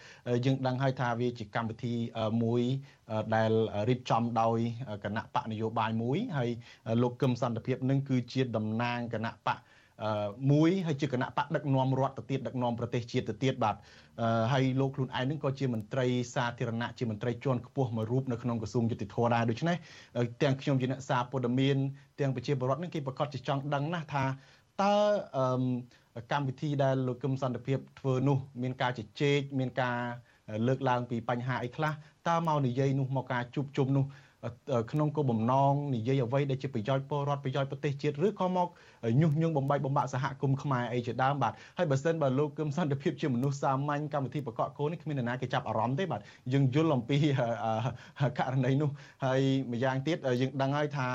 [0.44, 1.94] យើងដឹងហើយថាវាជាកម្មវិធី
[2.42, 2.62] មួយ
[3.34, 3.52] ដែល
[3.88, 4.58] រៀបចំដោយ
[5.04, 6.50] គណៈបកនយោបាយមួយហើយ
[7.02, 9.58] លោកគឹមសន្តិភាពនឹងគឺជាតំណាងគណៈបក
[10.52, 13.76] មួយហើយជាគណៈបកដឹកនាំរដ្ឋទៅទៀតដឹកនាំប្រទេសជាតិទៅទៀតបាទ
[14.52, 19.76] ហើយលោកខ្លួនឯងនឹងក៏ជាមន្ត្រីសាធារណៈជាមន្ត្រីជាន់ខ្ពស់មួយរូបនៅក្នុងក្រសួងយុតិធម៌ដែរដូច្នេះ
[20.42, 21.76] ទាំងខ្ញុំជាអ្នកសារព័ត៌មាន
[22.20, 24.24] ទាំងប្រជាពលរដ្ឋនឹងគេប្រកាសជាចង់ដឹងណាស់ថា
[24.82, 24.94] តើ
[26.32, 29.98] កម្មវិធីដែលលោកគឹមសន្តិភាពធ្វើនោះ មានការជជែកមានការ
[30.66, 31.92] លើកឡើងពីបញ្ហាអីខ្លះ
[32.28, 34.04] តើមកនិយាយនោះមកការជួបជុំនោះ
[34.92, 38.68] ក្នុងគោលបំណងនិយាយអ្វីដែលជាប្រយោជន៍ពលរដ្ឋប្រយោជន៍ប្រទេសជាតិឬក៏មក
[39.20, 46.20] ញុះញង់បំបីបំបាក់សហគមន៍ខ្មែរអីជាដើមបាទហើយបើសិនបើលោកគឹមសន្តិភាពជាមនុស្សសាមញ្ញកម្មវិធីបកកកូននេះគ្មាននរណាគេចាប់អារម្មណ៍ទេបាទ
[46.52, 47.18] យើងយល់អំពី
[48.38, 48.90] ករណីនោះ
[49.24, 49.40] ហើយ
[49.72, 51.08] ម្យ៉ាងទៀតយើងដឹងហើយថា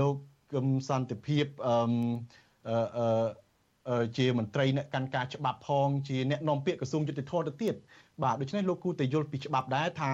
[0.00, 0.14] លោក
[0.52, 7.74] គឹមសន្តិភាពអឺជាមន្ត្រីអ្នកកាន់ការច្បាប់ផងជាអ្នកនាំពាក្យក្រសួងយុតិធម៌ទៅទៀត
[8.22, 10.12] បាទដូច្នេះលោកគូតែយល់ពីច្បាប់ដែរថា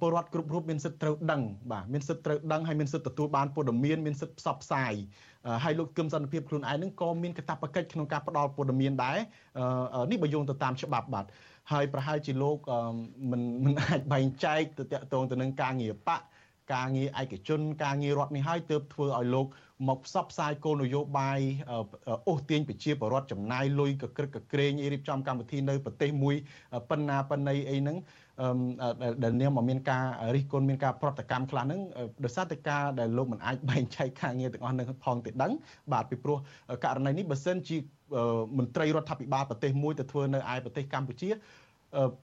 [0.00, 1.42] ពលរដ្ឋគ្រប់រូបមានសិទ្ធិត្រូវដឹង
[1.72, 4.92] បាទមានសិទ្ធិត្រូវដឹងហើយមានសិទ្ធិទទួលបានព័ត៌មានមានសិទ្ធិផ្សព្វផ្សាយ
[5.64, 9.18] ហើយលោកគឹមសន្តិភាពខ្លួនឯងនឹងក៏មានកាតព្វកិច្ចក្នុងការផ្ដល់ព័ត៌មានដែរ
[10.10, 11.26] នេះបើយោងទៅតាមច្បាប់បាទ
[11.72, 12.56] ហើយប្រហែលជាលោក
[13.30, 16.20] មិនមិនអាចបែងចែកទៅតកតងទៅនឹងការងារបក
[16.74, 19.46] ការងារឯកជន ការងាររដ្ឋនេះហើយទើបធ្វើឲ្យលោក
[19.88, 21.40] មកផ្សព្វផ្សាយគោលនយោបាយ
[22.28, 26.36] អូសទាញប្រជាពលរដ្ឋចំណាយលុយកក្រឹកកក្រែងរៀបចំកម្មវិធីនៅប្រទេសមួយ
[26.90, 27.96] ប៉ុណ្ណាប៉ុណ្ណីអីហ្នឹង
[29.22, 31.80] ដែលនាមមកមានការរិះគន់មានការប្រតិកម្មខ្លះហ្នឹង
[32.24, 35.52] ដោយសារតែការដែលលោកមិនអាចបែងចែកការងារទាំងអស់នឹងផងទៅដឹង
[35.92, 36.38] បាទពីព្រោះ
[36.84, 37.76] ករណីនេះបើសិនជា
[38.58, 41.28] មន្ត្រីរដ្ឋាភិបាលប្រទេសមួយទៅធ្វើនៅឯប្រទេសកម្ពុជា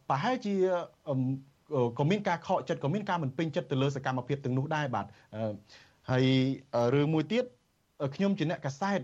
[0.09, 0.55] ប្រហែលជា
[1.99, 5.05] ក៏មានការខកចិត្តក៏មានការមិនពេញចិត្តទៅលើសកម្មភាពទាំងនោះដែរបាទ
[6.11, 6.25] ហើយ
[6.93, 7.45] រឿងមួយទៀត
[8.14, 9.00] ខ្ញុំជាអ្នកកសែត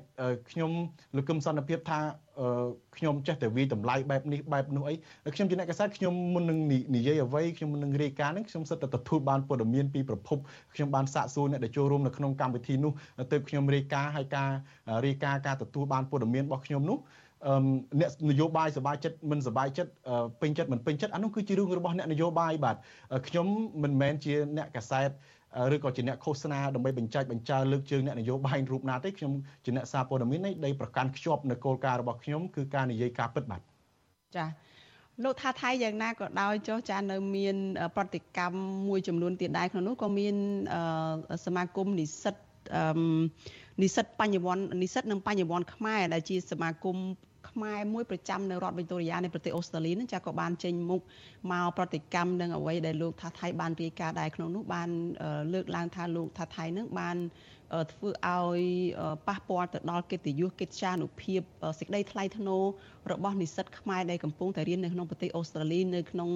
[0.50, 0.70] ខ្ញុំ
[1.16, 1.98] លោកគឹមសន្តិភាពថា
[2.96, 4.94] ខ្ញុំចេះតែវាយតម្លៃបែបនេះបែបនោះអី
[5.34, 6.58] ខ្ញុំជាអ្នកកសែតខ្ញុំមុននឹង
[6.96, 10.38] និយាយអ្វីខ្ញុំមុននឹងរាយការណ៍នឹងខ្ញុំសិតតែទទួលបានព័ត៌មានពីប្រភព
[10.74, 12.92] ខ្ញុំបានសាកសួរអ្នកដែលចូលរួមនៅក្នុងកម្មវិធីនោះ
[13.32, 14.50] ទៅខ្ញុំរាយការណ៍ហើយការ
[15.06, 16.98] រាយការណ៍ការទទួលបានព័ត៌មានរបស់ខ្ញុំនោះ
[18.00, 19.90] អ្នកនយោបាយសบายចិត្តមិនសบายចិត្ត
[20.40, 22.76] ពេញចិត្តមិនពេញចិត្តអានោះគឺជារឿងរបស់អ្នកនយោបាយបាទ
[23.28, 23.46] ខ្ញុំ
[23.82, 25.10] មិនមែនជាអ្នកកសែត
[25.73, 29.31] ឬក៏ជាអ្នកឃោសនាដើម្បីបញ្ចាច់បញ្ចើលើកជើងអ្នកនយោបាយរូបណាទេខ្ញុំ
[29.65, 33.61] ជាអ្នកសារព័ត៌មាននេះដែលប្រកាន់ខ្ជាប់នៅគោលការណ៍របស់ខ្ញុំគឺការនិយាយការពិតបាទ
[34.35, 34.49] ចា៎
[35.23, 37.55] លោកថាថៃយ៉ាងណាក៏ដោយចុះចានៅមាន
[37.95, 40.35] ប្រតិកម្មមួយចំនួនទៀតដែរក្នុងនោះក៏មាន
[41.45, 42.35] សមាគមនិស្សិត
[43.81, 46.97] និស្សិតបញ្ញវន្តនិស្សិតនិងបញ្ញវន្តខ្មែរដែលជាសមាគម
[47.55, 51.01] ខ្មែរមួយប្រចាំនៅរដ្ឋវីតូរីយ៉ានៃប្រទេសអូស្ត្រាលីនឹងចាក៏បានចេញមុខ
[51.51, 54.89] មកប្រតិកម្មនឹងអ្វីដែលលោកថាថៃបានរាយការណ៍ដែរក្នុងនោះបាន
[55.53, 57.17] លើកឡើងថាលោកថាថៃនឹងបាន
[57.93, 58.61] ធ្វើឲ្យ
[59.27, 61.41] ប៉ះពាល់ទៅដល់កិត្តិយសកិត្យានុភាព
[61.79, 62.63] សេចក្តីថ្លៃថ្នូរ
[63.11, 66.29] របស់និស្សិតខ្មែរដែលកំពុងតែរៀននៅក្នុងប្រទេសអូស្ត្រាលីនៅក្នុង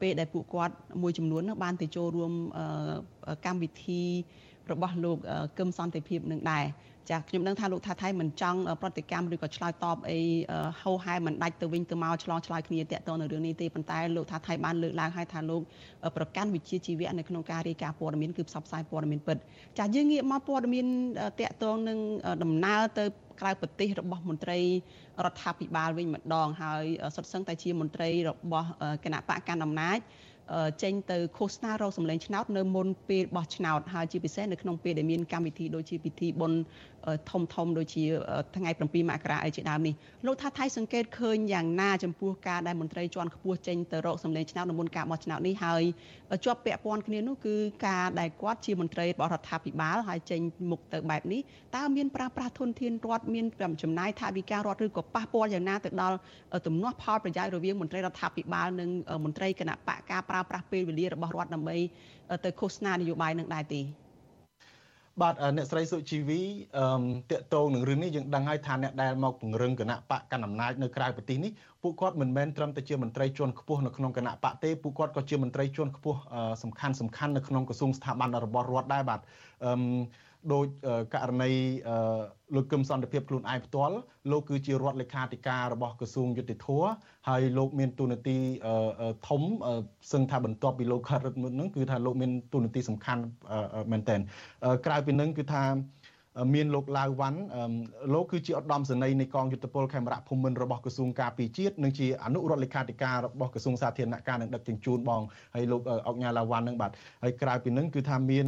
[0.00, 2.32] ពេលដែលពួកគាត់មួយចំនួនបានទៅចូលរួម
[3.46, 4.02] កម្មវិធី
[4.72, 5.16] របស់លោក
[5.58, 6.64] កឹមសន្តិភាពនឹងដែរ
[7.10, 10.20] ចាខ្ញុំដឹងថាលោកថាថៃមិនចង់ប្រតិកម្មឬក៏ឆ្លើយតបអី
[10.82, 15.62] ហៅហែមិនដាច់ទៅវិញទៅមកឆ្លងឆ្លើយគ្នាតាក់ទងនៅរឿងនេះទេប៉ុន្តែលោកថាថៃបានលើកឡើងឲ្យថាលោក
[16.16, 19.36] ប្រកាន់វិជាជីវៈនៅក្នុងការរាយការណ៍ព័ត៌មានគឺផ្សព្វផ្សាយព័ត៌មានពិត
[19.78, 20.86] ចាយើងងាកមកព័ត៌មាន
[21.40, 21.98] តាក់ទងនឹង
[22.42, 23.04] ដំណើរទៅ
[23.40, 24.58] ក្រៅប្រទេសរបស់មន្ត្រី
[25.24, 26.84] រដ្ឋាភិបាលវិញម្ដងហើយ
[27.16, 28.68] សុទ្ធសឹងតែជាមន្ត្រីរបស់
[29.04, 29.98] គណៈបកកណ្ដាលអំណាច
[30.82, 36.58] ចេញទៅឃោសនារកសម្លេងឆ្នោតនៅមុនពេលបោះឆ្នោតហើយជាពិសេសនៅក្នុងពេលដែលមានកម្មវិធីដូចជាពិធីបុណ្យ
[37.30, 38.04] ធំធំដូចជា
[38.56, 39.94] ថ្ងៃ7មករាអីជាដើមនេះ
[40.26, 45.82] លោកថាថៃសង្កេតឃើញយ៉ាងណាចំពោះការដែលមន្ត្រីជាន់ខ្ពស់ចេញទៅរកសម្លេងឆ្នោតនៅមុនការបោះឆ្នោតនេះហើយ
[46.44, 47.54] ជាប់ពាក់ព័ន្ធគ្នានោះគឺ
[47.86, 51.40] ការដែលគាត់ជាមន្ត្រីរបស់រដ្ឋាភិបាលហើយចេញមុខទៅបែបនេះ
[51.76, 53.44] តើមានប្រាស្រ័យធនធានរដ្ឋមាន
[53.82, 56.16] ចំណាយថាវិការរដ្ឋឬក៏ប៉ះពាល់យ៉ាងណាទៅដល់
[56.66, 58.90] ទំនាស់ផលប្រយោជន៍រវាងមន្ត្រីរដ្ឋាភិបាលនិង
[59.24, 61.76] មន្ត្រីគណៈបកការប្រើប្រាស់ពេលវេលារបស់រដ្ឋដើម្បី
[62.44, 63.82] ទៅឃោសនានយោបាយនឹងដែរទេ
[65.22, 66.40] បាទអ្នកស្រីសុជីវី
[66.78, 66.84] អឺ
[67.30, 71.50] តកតងនឹងរឿងនេះយើងដឹងហើយថាអ្នកដែលមកពង្រឹងគណៈបកកណ្ដាលអំណាចនៅក្រៅប្រទេសនេះ
[71.82, 76.18] ពួកគាត់មិនមែនត្រឹមតែជាមន្ត្រីជាន់ខ្ពស់នៅក្នុងគណៈបកទេពួកគាត់ក៏ជាមន្ត្រីជាន់ខ្ពស់
[76.62, 79.20] សំខាន់សំខាន់នៅក្នុងក្រសួងស្ថាប័នរបស់រដ្ឋដែរបាទ
[79.64, 79.72] អឺ
[80.52, 80.64] ដោយ
[81.14, 81.50] ករណី
[82.54, 83.96] លោកគឹមសន្តិភាពខ្លួនឯងផ្ទាល់
[84.30, 86.68] លោកគឺជារដ្ឋលេខាធិការរបស់ក្រសួងយុតិធធ
[87.28, 88.38] ហើយលោកមានទូនាទី
[89.28, 89.42] ធំ
[90.12, 93.22] សឹងថាបន្ទាប់ពីលោកខាត់រត់មុនហ្នឹងគឺថាលោកមានទូនាទីសំខាន់
[93.92, 94.16] មែនតើ
[94.86, 95.64] ក្រៅពីនឹងគឺថា
[96.54, 97.40] មានលោកឡាវវ៉ាន់
[98.14, 105.22] លោកគឺជាឧត្តមសេនីយ៍នៃកងយុទ្ធពលខេមរៈភូមិន្ទរបស់ក្រសួងការពារជាតិនិងជាអនុរដ្ឋលេខាធិការរបស់ក្រសួងសាធារណការនិងដឹកជញ្ជូនបង
[105.54, 106.90] ហើយលោកអុកញ៉ាឡាវ៉ាន់នឹងបាទ
[107.22, 108.46] ហើយក្រៅពីនឹងគឺថាមាន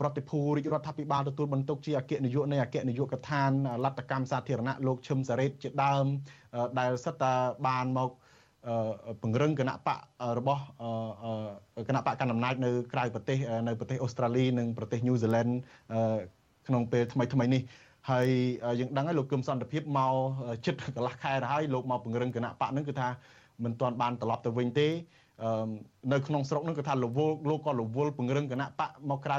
[0.00, 3.50] ប្រតិភូរាជរដ្ឋាភិបាលទទួលបន្ទុកជាអគ្គនាយកនៃអគ្គនាយកដ្ឋាន
[3.84, 6.04] លទ្ធកម្មសាធារណៈលោកឈឹមសារ៉េតជាដើម
[6.78, 7.32] ដែលសិតតា
[7.66, 8.10] បានមក
[9.22, 9.98] ពង្រឹងគណៈបក
[10.38, 10.62] របស់
[11.88, 13.38] គណៈបកកណ្ដាលអំណាចនៅក្រៅប្រទេស
[13.68, 15.52] នៅប្រទេសអូស្ត្រាលីនិងប្រទេសញូហ្សេឡង់
[16.68, 17.62] ក្នុងពេលថ្មីថ្មីនេះ
[18.10, 18.28] ហើយ
[18.80, 20.14] យើងដឹងហើយលោកគឹមសន្តិភាពមក
[20.66, 23.08] ចិត្តកន្លះខែទៅហើយលោកមកពង្រឹងគណៈបកហ្នឹងគឺថា
[23.64, 24.88] មិនទាន់បានត្រឡប់ទៅវិញទេ
[26.10, 29.36] នៅក្នុងស្រុកហ្នឹងគឺថាលវលលោកក៏លវលពង្រឹងគណៈបកមកក្រៅ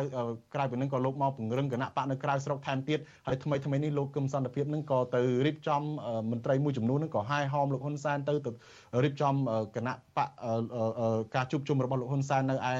[0.53, 5.82] ក្រៅពីហ្នឹងក៏លោកមកពង្រឹងគណៈបកនៅក្រៅស្រុកថែមទៀតហើយថ្មីថ្មីនេះលោកគឹមសន្តិភាពហ្នឹងក៏ទៅរៀបចំ
[6.32, 8.51] មន្ត្រីមួយចំនួនហ្នឹងក៏ហាយហោមលោកហ៊ុនសែនទៅទៅ
[9.03, 9.34] រៀបចំ
[9.76, 10.30] គណៈបក
[11.36, 12.76] ការជួបជុំរបស់លោកហ៊ុនសែននៅឯ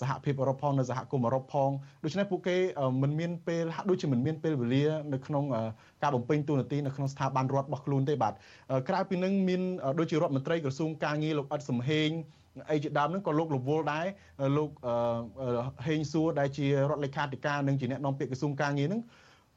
[0.00, 1.70] សហភាពអឺរ៉ុបផងនៅសហគមន៍អឺរ៉ុបផង
[2.04, 2.56] ដូច្នេះពួកគេ
[3.02, 5.44] មិនមានពេលហាក់ដូចជាមិនមានពេលវេលានៅក្នុង
[6.02, 8.32] ការបំពេញតួនាទីនៅក្នុងស្ថាប័នរដ្ឋរបស់ខ្លួនទេបាទ
[8.88, 9.62] ក្រៅពីនឹងមាន
[9.98, 12.10] ដូចជារដ្ឋមន្ត្រីក្រសួងការងារលោកអ៊ិតសំហេង
[12.70, 14.06] អីជាដើមហ្នឹងក៏លោករវល់ដែរ
[14.56, 14.70] លោក
[15.86, 19.02] ហេងសួរដែលជារដ្ឋលេខាធិការនិងជាអ្នកនាំពាក្យក្រសួងការងារហ្នឹង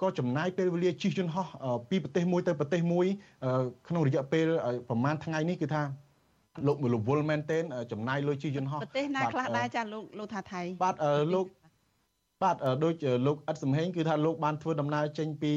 [0.02, 1.48] ក៏ចំណាយពេលវេលាជិះយន្តហោះ
[1.90, 3.06] ពីប្រទេសមួយទៅប្រទេសមួយ
[3.88, 4.46] ក្នុងរយៈពេល
[4.90, 5.82] ប្រហែលថ្ងៃនេះគឺថា
[6.68, 10.96] លោកមលវលមែនទែនចំណាយលុយជិះយន្តហោះប្រទេសណាខ្លះដែរចាលោកលោកថាថៃបាទ
[11.34, 11.46] លោក
[12.44, 12.96] បាទដូច
[13.28, 15.54] លោកអ៊ិតសំហេងគឺថាលោកបានធ្វើដំណើរចេញពី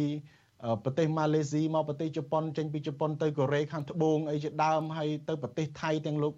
[0.85, 6.33] ប្រទេសម៉ាឡេស៊ីមកប្រទេសជប៉ុនចេញពីជប៉ុនទៅកូរ៉េខាងត្បូងអីជាដើមហើយទៅប្រទេសថៃទាំងលោក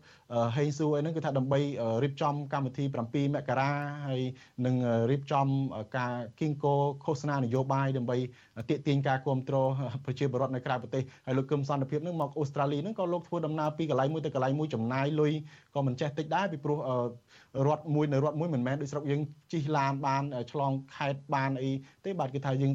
[0.56, 1.60] ហេងស៊ូអីហ្នឹងគឺថាដើម្បី
[2.02, 3.70] រៀបចំកម្មវិធី7មករា
[4.08, 4.22] ហើយ
[4.66, 4.74] នឹង
[5.10, 5.46] រៀបចំ
[5.96, 8.16] ការគីងកោឃោសនានយោបាយដើម្បី
[8.70, 9.70] ទាក់ទាញការគ្រប់គ្រង
[10.04, 15.32] ប្រជាពលរដ្ឋនៅក្រៅប្រទេសហើយលោកគឹមសន្តិភាពហ្នឹងមកអូស្ត្រាលីហ្នឹងក៏លោកធ្វើដំណើរពីកន្លែងមួយទៅកន្លែងមួយចំណាយលុយ
[15.74, 16.78] ក៏មិនចេះតិចដែរពីព្រោះ
[17.66, 19.20] រដ្ឋមួយនៅរដ្ឋមួយមិនមែនដូចស្រុកយើង
[19.52, 21.70] ជិះឡានបានឆ្លងខេត្តបានអី
[22.04, 22.72] ទេបាទគឺថាយើង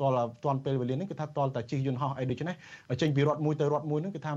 [0.00, 2.54] តលតាន់ពេលវេលានេះគឺថាតលតែជិះយន្តហោះអីដូចនេះ
[3.00, 4.32] ចេញពីរដ្ឋមួយទៅរដ្ឋមួយហ្នឹងគឺថា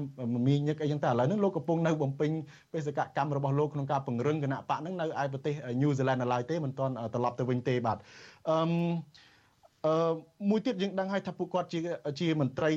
[0.48, 2.32] មីញឹកអីចឹងតែឥឡូវហ្នឹងលោកកំពុងនៅបំពេញ
[2.74, 7.98] បេសកកម្មរបស់លោកក្នុងការពង្រឹងគណៈបកហ្នឹងនៅឯប្រទេសញូហ្សេឡង់នៅឡើយទេមិនទាន់ត្រឡប់ទៅវិញទេបាទ
[8.50, 8.58] អឺ
[9.88, 10.14] អឺ
[10.50, 11.80] មួយទៀតយើងដឹងហើយថាពួកគាត់ជា
[12.20, 12.72] ជាមន្ត្រី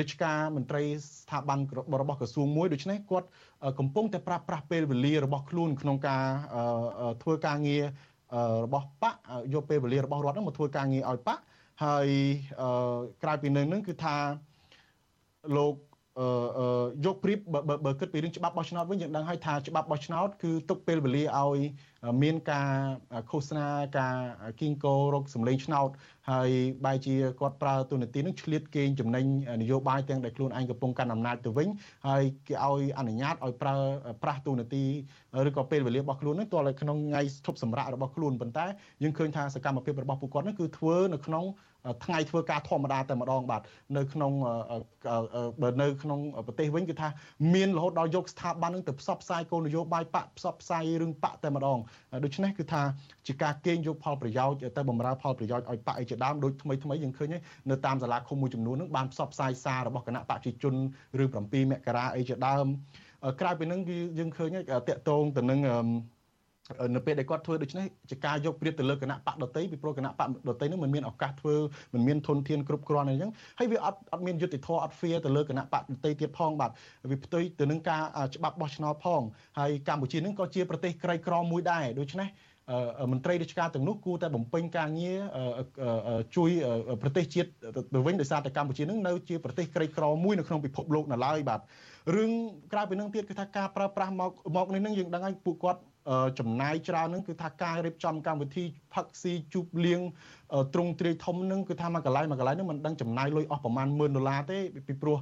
[0.00, 0.82] រាជការមន្ត្រី
[1.20, 1.58] ស្ថាប័ន
[2.00, 3.28] របស់ក្រសួងមួយដូច្នេះគាត់
[3.80, 6.24] កំពុងតែប្រាស្រ័យពេលវេលារបស់ខ្លួនក្នុងការ
[7.22, 7.84] ធ្វើការងារ
[8.64, 9.14] របស់បក
[9.54, 11.38] យកពេលវេលារបស់រដ្ឋហ្នឹងមកធ្វើការងារឲ្យបក
[11.82, 12.08] ហើយ
[13.22, 14.16] ក្រៅពីនឹងនឹងគឺថា
[15.56, 15.74] លោក
[17.04, 17.38] យកព្រៀប
[17.84, 21.58] បើគិតពីរឿងច្បាប់បោះឆ្នោតវិញយើងដឹងហើយថាច្បាប់បោះឆ្នោតគឺទុកពេលវេលាឲ្យ
[22.22, 22.70] មានការ
[23.30, 23.66] ឃោសនា
[23.98, 24.16] ការ
[24.60, 25.88] គីងកោរកសម្លេងឆ្នោត
[26.30, 26.50] ហើយ
[26.84, 29.24] បែរជាគាត់ប្រើទូនាទីនឹងឆ្លៀតកេងចំណេញ
[29.62, 31.68] នយោបាយទាំងដែលខ្លួនឯងកំពុងកាន់អំណាចទៅវិញ
[32.06, 33.76] ហើយគេឲ្យអនុញ្ញាតឲ្យប្រើ
[34.22, 34.84] ប្រាស់ទូនាទី
[35.48, 38.66] ឬក៏ពេលវេលារបស់ខ្លួននឹងទោះឲ្យក្នុងថ្ងៃធប់សម្រាប់របស់ខ្លួនប៉ុន្តែ
[39.02, 41.44] យើងឃើញថាសកម្មភាពរបស់ពួកគាត់នឹងគឺធ្វើនៅក្នុង
[42.04, 43.62] ថ្ងៃធ្វើការធម្មតាតែម្ដងបាទ
[43.96, 44.32] នៅក្នុង
[45.62, 47.08] បើនៅក្នុងប្រទេសវិញគឺថា
[47.54, 51.78] មានរហូតដល់យកស្ថាប័ននឹងទៅផ្សព្វផ្សាយគោលនយោបាយបកផ្សព្វផ្សាយរឿងបកតែម្ដង
[52.24, 52.82] ដូច្នេះគឺថា
[53.26, 57.28] ជាការកេងយកផលប្រយោជន៍ទៅបំរើផលប្រយោជន៍ឲ្យបកអីជាដើមដូចថ្មីថ្មីយើងឃើញ
[57.70, 60.74] នៅតាមសាលាឃុំមួយចំនួននឹងបានផ្សព្វផ្សាយសាររបស់គណៈបកប្រជាជន
[61.18, 62.66] រឿង7មករាអីជាដើម
[63.40, 64.56] ក្រៅពីនឹងគឺយើងឃើញ
[64.88, 65.60] តកតងទៅនឹង
[66.94, 71.54] នៅពេលដែលគាត់ធ្វើដូច្នេះជាការយកព្រៀបទៅលើគណៈបកដតីពីព្រោះគណៈបកដតីនឹងមិនមានឱកាសធ្វើ
[71.94, 76.70] មិនមានធនធានគ្រប់គ្រាន់អីចឹងហើយវាអត់អត់មានយុត្តិធម៌អត់ fair ទៅលើគណៈបកដតីទៀតផងបាទ
[77.10, 78.02] វាផ្ទុយទៅនឹងការ
[78.36, 79.22] ច្បាប់បោះឆ្នោតផង
[79.58, 82.28] ហើយកម្ពុជានឹងក៏ជាប្រទេសក្រីក្រមួយដែរដូច្នេះ
[83.12, 85.20] មន្ត្រីរាជការទាំងនោះគួរតែបំពេញការងារ
[86.36, 86.50] ជួយ
[87.02, 87.48] ប្រទេសជាតិ
[87.94, 91.60] ទៅវិញដោយសារតែកម្ពុជានឹងនៅជាប្រទេសក្រីក្រមួយនៅក្នុងពិភពលោកនៅឡើយបាទ
[92.16, 92.30] រឿង
[92.72, 95.80] ក្រៅពីនឹងទៀតគឺថាការប្រើប្រាស់មកមកនេះនឹងយើងដឹងហើយពួកគាត់
[96.38, 100.00] ចំណាយច្រើនហ្នឹងគឺថាការរៀបចំកម្មវិធីផឹកស៊ីជប់លៀង
[100.74, 105.18] ទ្រង់ទ្រាយធំហ្នឹងគឺថាមួយកន្លែងមួយកន្លែងហ្នឹងមិនដឹងចំណាយលុយអស់ប្រមាណ10000ដុល្លារទេពីព្រោះ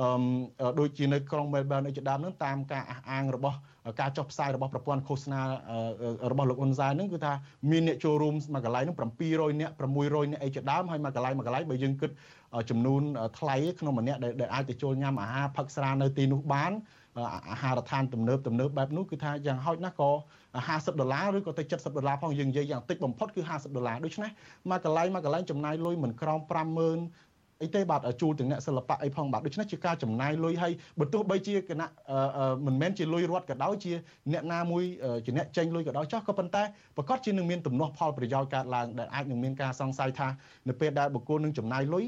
[0.00, 3.56] អឺដូចជានៅក្រុង Melbourne អីជាដើមហ្នឹងតាមការអះអាងរបស់
[4.00, 5.40] ការចុះផ្សាយរបស់ប្រព័ន្ធឃោសនា
[6.30, 7.32] របស់លោកហ៊ុនសែនហ្នឹងគឺថា
[7.70, 12.10] មានអ្នកចូលរួមមួយកន្លែងហ្នឹង700អ្នក600អ្នកអីជាដើមហើយមួយកន្លែងមួយកន្លែងបើយើងគិត
[12.70, 13.02] ចំនួន
[13.38, 16.72] ថ្លៃក្នុងម្នាក់ដែលអាចទៅចូលញ៉ាំអាហារផឹកស្រានៅទីនោះបាន
[17.50, 20.10] អាហារដ្ឋានទំនើបទំនើបបែបនោះគឺថាយ៉ាងហោចណាស់ក៏
[20.56, 24.30] 50ដុល្លារឬក៏ទៅ70ដុល្លារផងយើងនិយាយយ៉ាងតិចបំផុតគឺ50ដុល្លារដូច្នេះ
[24.70, 31.88] មួយកន្លែងមួយកន្លែងចំណាយលុយមិនក្រោម50000អីទេបាទជួលទាំងអ្នកសិល្បៈអីផងបាទដូច្នេះជាការចំណាយលុយឲ្យបើទោះបីជាគណៈ
[32.66, 33.92] មិនមែនជាលុយរត់ក៏ដោយជា
[34.32, 34.84] អ្នកណាមួយ
[35.24, 36.62] ជាអ្នកចេញលុយក៏ដោយចោះក៏ប៉ុន្តែ
[36.96, 40.28] ប្រកាសជានឹងមានទំនាស់ផលប្រយោជន៍កើតឡើងដែលអាចនឹងមានការសង្ស័យថា
[40.68, 42.04] នៅពេលដែលបុគ្គលនឹងចំណាយលុយ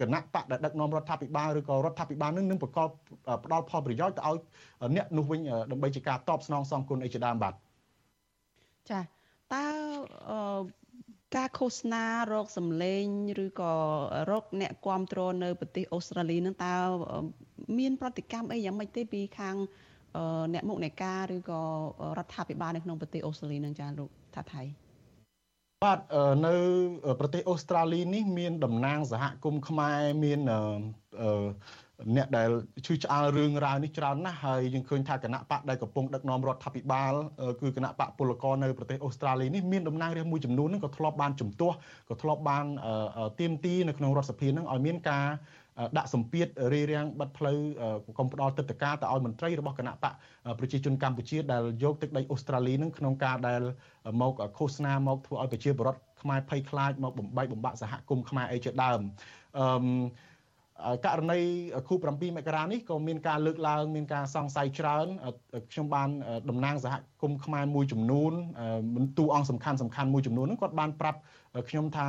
[0.00, 2.88] គណៈបកដែលដឹកនាំរដ្ឋាភិបាលឬក៏រដ្ឋាភិបាលនឹងនឹងប្រកប
[3.44, 4.38] ផ្ដល់ផលប្រយោជន៍ទៅឲ្យ
[4.96, 5.40] អ្នកនោះវិញ
[5.72, 7.54] ដើម្បីជាការតបស្នងសងគុណអីជាដើមបាទ
[8.90, 9.00] ចា
[9.54, 9.66] តើ
[11.36, 13.04] ការឃោសនារោគសម្លេង
[13.44, 13.72] ឬក៏
[14.30, 16.74] រោគអ្នកគ្រប់គ្រងនៅប្រទេសអូស្ត្រាលីនឹងតើ
[17.78, 19.56] មានប្រតិកម្មអីយ៉ាងម៉េចទេពីខាង
[20.54, 21.60] អ្នកមុខអ្នកការឬក៏
[22.18, 24.62] រដ្ឋាភិបាលនៅក្នុងប្រទេសអូស្ត្រាលីនឹងចាលោកថាថៃ
[25.86, 25.98] បាទ
[26.46, 26.54] នៅ
[27.20, 30.40] ប្រទេសអូស្ត្រាលីនេះ មានតំណាងសហគមន៍ខ្មែរមាន
[32.16, 32.48] អ្នកដែល
[32.86, 37.12] ឈឺឆ្អាលរឿងរ៉ាវនេះច្រើនណាស់ហើយយើងឃើញថាគណៈបកដែលកំពុងដឹកនាំរដ្ឋាភិបាល
[37.60, 41.76] គឺគណៈបកពលករនៅប្រទេសអូស្ត្រាលីនេះមានតំណាងរាស្ត្រមួយចំនួនហ្នឹងក៏ធ្លាប់បានជំទាស់
[42.10, 42.64] ក៏ធ្លាប់បាន
[43.40, 45.26] ទៀមទីនៅក្នុងរដ្ឋសភាហ្នឹងឲ្យមានការ
[45.96, 47.58] ដាក់សម្ពាធរារាំងបិទផ្លូវ
[48.18, 50.12] កុំផ្ដល់ទឹកតការទៅឲ្យមន្ត្រីរបស់គណៈបក
[50.58, 53.62] ប្រជាជនកម្ពុជាដែលយកទឹកដីអូស្ត្រាលីនឹងក្នុងការដែល
[54.20, 59.00] មកឃោសនាមកធ្វើឲ្យប្រជាពលរដ្ឋខ្មែរភ័យខ្លាចមកបំបីបំបាក់សហគមន៍ខ្មែរអីជាដើម
[59.58, 61.40] អឺករណី
[61.88, 65.06] ខួប7មករានេះក៏មានការលើកឡើងមានការសង្ស័យច្រើន
[65.72, 66.08] ខ្ញុំបាន
[66.50, 68.32] តំណាងសហគមន៍ខ្មែរមួយចំនួន
[68.96, 71.18] មន្ទូអង្គសំខាន់សំខាន់មួយចំនួនហ្នឹងគាត់បានប្រាប់
[71.68, 72.08] ខ្ញុំថា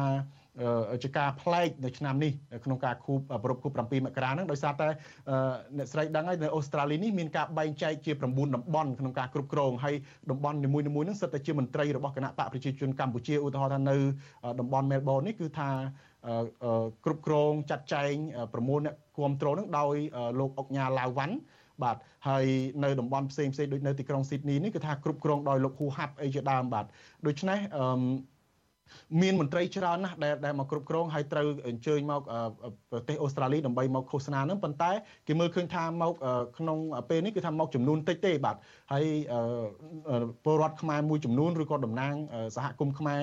[1.03, 2.31] ជាការប្លែកនៅឆ្នាំនេះ
[2.65, 4.87] ក្នុងការខួបប្រពខួប7មករាហ្នឹងដោយសារតែ
[5.77, 8.33] អ្នកស្រីដឹងហើយនៅអូស្ត្រាលីនេះមានការបែងចែកជា9តំ
[8.75, 9.95] បន់ក្នុងការគ្រប់គ្រងហើយ
[10.31, 13.97] តំបន់នីមួយៗហ្នឹងសិតតែជាមន្ត្រីរបស់គណៈបកប្រជាជនកម្ពុជាឧទាហរណ៍ថានៅ
[14.59, 15.69] តំបន់មែលប៊ននេះគឺថា
[17.05, 18.13] គ្រប់គ្រងចាត់ចែង
[18.53, 19.95] ប្រមូលអ្នកគ្រប់គ្រងនឹងដោយ
[20.39, 21.35] លោកអុកញ៉ាឡាវវ៉ាន់
[21.83, 21.97] បាទ
[22.27, 22.45] ហើយ
[22.83, 26.85] នៅតំបន់ផ្សេងផ្សេងដូចនៅទីក្រុងស៊ីដនីនេះគឺថាគ្រប់គ្រងដោយលោកហ៊ូហាប់អីជាដើមបាទ
[27.27, 27.85] ដូច្នេះអឺ
[29.21, 32.21] មានមន្ត្រីច្រើនណាស់ដែលដែលមកគ្រប់គ្រងហើយត្រូវអញ្ជើញមក
[32.91, 34.91] ប្រទេសអូស្ត្រាលីដើម្បីមកឃោសនានឹងប៉ុន្តែ
[35.27, 36.13] គេមើលឃើញថាមក
[36.57, 36.77] ក្នុង
[37.09, 38.55] ពេលនេះគឺថាមកចំនួនតិចទេបាទ
[38.91, 39.05] ហើយ
[40.43, 42.13] ពលរដ្ឋខ្មែរមួយចំនួនឬក៏តំណាង
[42.55, 43.21] សហគមន៍ខ្មែរ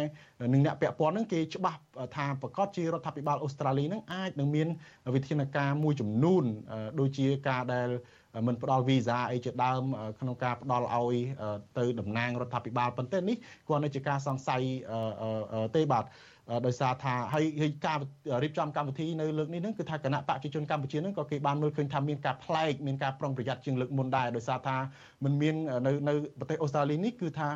[0.52, 1.78] និងអ្នកពាក់ព័ន្ធនឹងគេច្បាស់
[2.16, 4.68] ថាប្រកាសជារដ្ឋាភិបាលអូស្ត្រាលីនឹងអាចនឹងមាន
[5.14, 6.44] វិធានការមួយចំនួន
[7.00, 7.88] ដូចជាការដែល
[8.46, 9.82] មិនផ្ដល់វីសាអីជាដើម
[10.20, 11.16] ក្នុងការផ្ដល់ឲ្យ
[11.78, 13.36] ទៅតំណាងរដ្ឋាភិបាលប៉ុន្តែនេះ
[13.68, 14.62] គាត់នៅជាការសង្ស័យ
[15.76, 16.04] ទេបាទ
[16.66, 17.98] ដោយសារថាហើយការ
[18.42, 24.76] រៀបចំកម្មវិធីនៅលើកនេះនឹងគឺថាគណៈបកប្រជាជនកម្ពុជានឹងក៏គេបានមើលឃើញថាមានការប្លែកមានការប្រុងប្រយ័ត្នជាងលើកមុនដែរដោយសារថា
[25.24, 25.54] มันមាន
[25.86, 27.48] នៅនៅប្រទេសអូស្ត្រាលីនេះគឺថា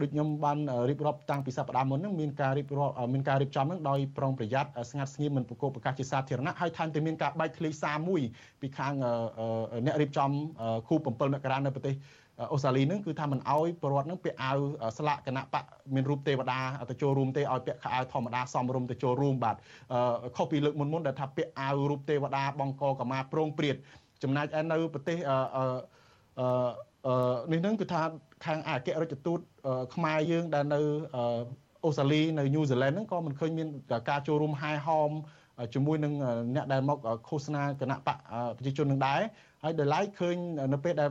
[0.00, 0.58] ដូចខ្ញុំបាន
[0.90, 8.20] រៀបរាប់តាំងពីសប្តាហ៍មុនហ្នឹងមានការរៀបរាប់មានការរៀបចំហ្នឹងដោយប្រុងប្រយ័ត្នស្ងាត់ស្ងៀមមិនប្រកបប្រកាសជាសាធារណៈហើយថែមទាំងមានការបែកធ្លាយសារមួយ
[8.60, 8.92] ពីខាង
[9.86, 10.30] អ្នករៀបចំ
[10.88, 11.94] ខួប7មករានៅប្រទេស
[12.52, 14.58] អូស្ត្រាលីនឹងគឺថាមិនអោយប្រវត្តិនឹងពាក់អាវ
[14.98, 15.64] ស្លាកគណៈបក
[15.94, 16.60] មានរូបទេវតា
[16.90, 19.56] ទៅចូលរួមទេឲ្យពាក់ខោអាវធម្មតាសមរម្យទៅចូលរួមបាទ
[20.36, 23.76] ខុសពីលើកមុនមុនដែលថាពាក់អាវរូបទេវតាបង្កកម្មាប្រងព្រាត
[24.22, 28.02] ចំណែកឯនៅប្រទេសអឺអឺនេះនឹងគឺថា
[28.44, 29.38] ខាងអគ្គរដ្ឋទូត
[29.94, 30.80] ខ្មែរយើងដែលនៅ
[31.84, 33.68] អូស្ត្រាលីនៅញូហ្សេឡង់ហ្នឹងក៏មិនឃើញមាន
[34.10, 35.10] ការចូលរួមហែហោម
[35.74, 36.12] ជាមួយនឹង
[36.54, 38.18] អ្នកដែលមកឃោសនាគណៈបក
[38.58, 39.20] ប្រជាជននឹងដែរ
[39.64, 40.36] ហើយដោយឡែកឃើញ
[40.72, 41.10] នៅពេលដែល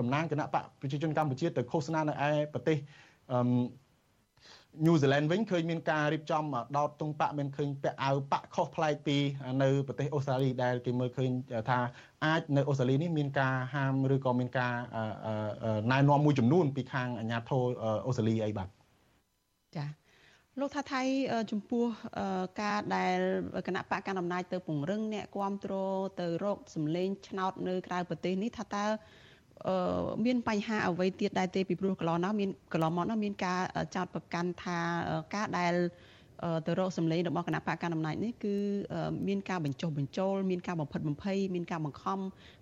[0.00, 2.76] តំណាងគណៈបកប្រជាជនកម្ពុជាទៅឃោសនានៅឯប្រទេស
[3.32, 3.38] អឺ
[4.84, 6.44] ញូហ្សេឡង់វិញឃើញមានការរៀបចំ
[6.76, 9.16] ដោតទង់បកមានឃើញពាក់អាវបកខុសប្លែកពី
[9.62, 11.30] នៅប្រទេសអូស្ត្រាលីដែលគេមើលឃើញ
[11.70, 11.78] ថា
[12.24, 14.74] អាចនៅអូស្ត្រាលីនេះមានការហាមឬក៏មានការ
[15.92, 17.62] ណែនាំមួយចំនួនពីខាងអាជ្ញាធរ
[18.06, 18.68] អូស្ត្រាលីអីបាទ
[19.76, 20.01] ចា៎
[20.60, 21.02] លោកថាថៃ
[21.52, 21.84] ចំពោះ
[22.62, 23.18] ការដែល
[23.66, 28.84] គណៈបកកណ្ដាលអំណាចទៅពង្រឹងអ្នកគ្រប់គ្រងទៅរកសម្លេងឆ្នោតនៅក្រៅប្រទេសនេះថាតើ
[30.24, 33.60] មានបញ្ហាអ្វីទៀតដែរទេពីព្រោះកន្លងនោះមានកន្លងមកនោះមានការ
[33.94, 34.78] ចោទប្រកាន់ថា
[35.34, 35.74] ការដែល
[36.66, 38.54] ទៅរកសម្លេងរបស់គណៈបកកណ្ដាលអំណាចនេះគឺ
[39.28, 42.18] មានការបញ្ចុះបញ្ចូលមានការបំផិតបំភ័យមានការបង្ខំ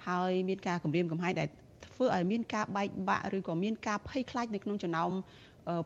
[0.09, 1.49] ហើយមានការគម្រាមកំហែងដែល
[1.86, 5.11] ធ្វើឲ្យមានការបែកបាក់ឬក៏មានការភ័យខ្លាចនៅក្នុងចំណោម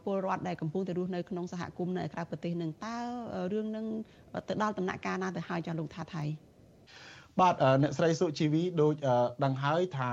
[0.05, 2.97] ពលរដ្ឋដែលកំពុងតែរស់នៅក្នុងសហគមន៍នៅក្រៅប្រទេសនឹងតើ
[3.53, 3.87] រឿងនឹង
[4.49, 6.25] ទៅដល់ដំណាក់កាលណាទៅហើយចាលោកថាថៃ
[7.41, 8.95] បាទអ្នកស្រីសុជីវីដូច
[9.45, 10.11] ដឹងហើយថា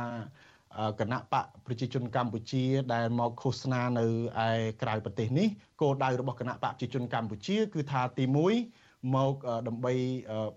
[0.99, 4.05] គណៈបកប្រជាជនកម្ពុជា ដែលមកឃោសនានៅ
[4.47, 4.49] ឯ
[4.81, 5.47] ក្រៅប្រទេសនេះ
[5.81, 8.25] គោលដៅរបស់គណៈបកប្រជាជនកម្ពុជា គឺថាទី
[8.57, 8.80] 1
[9.15, 9.33] មក
[9.67, 9.93] ដើម្បី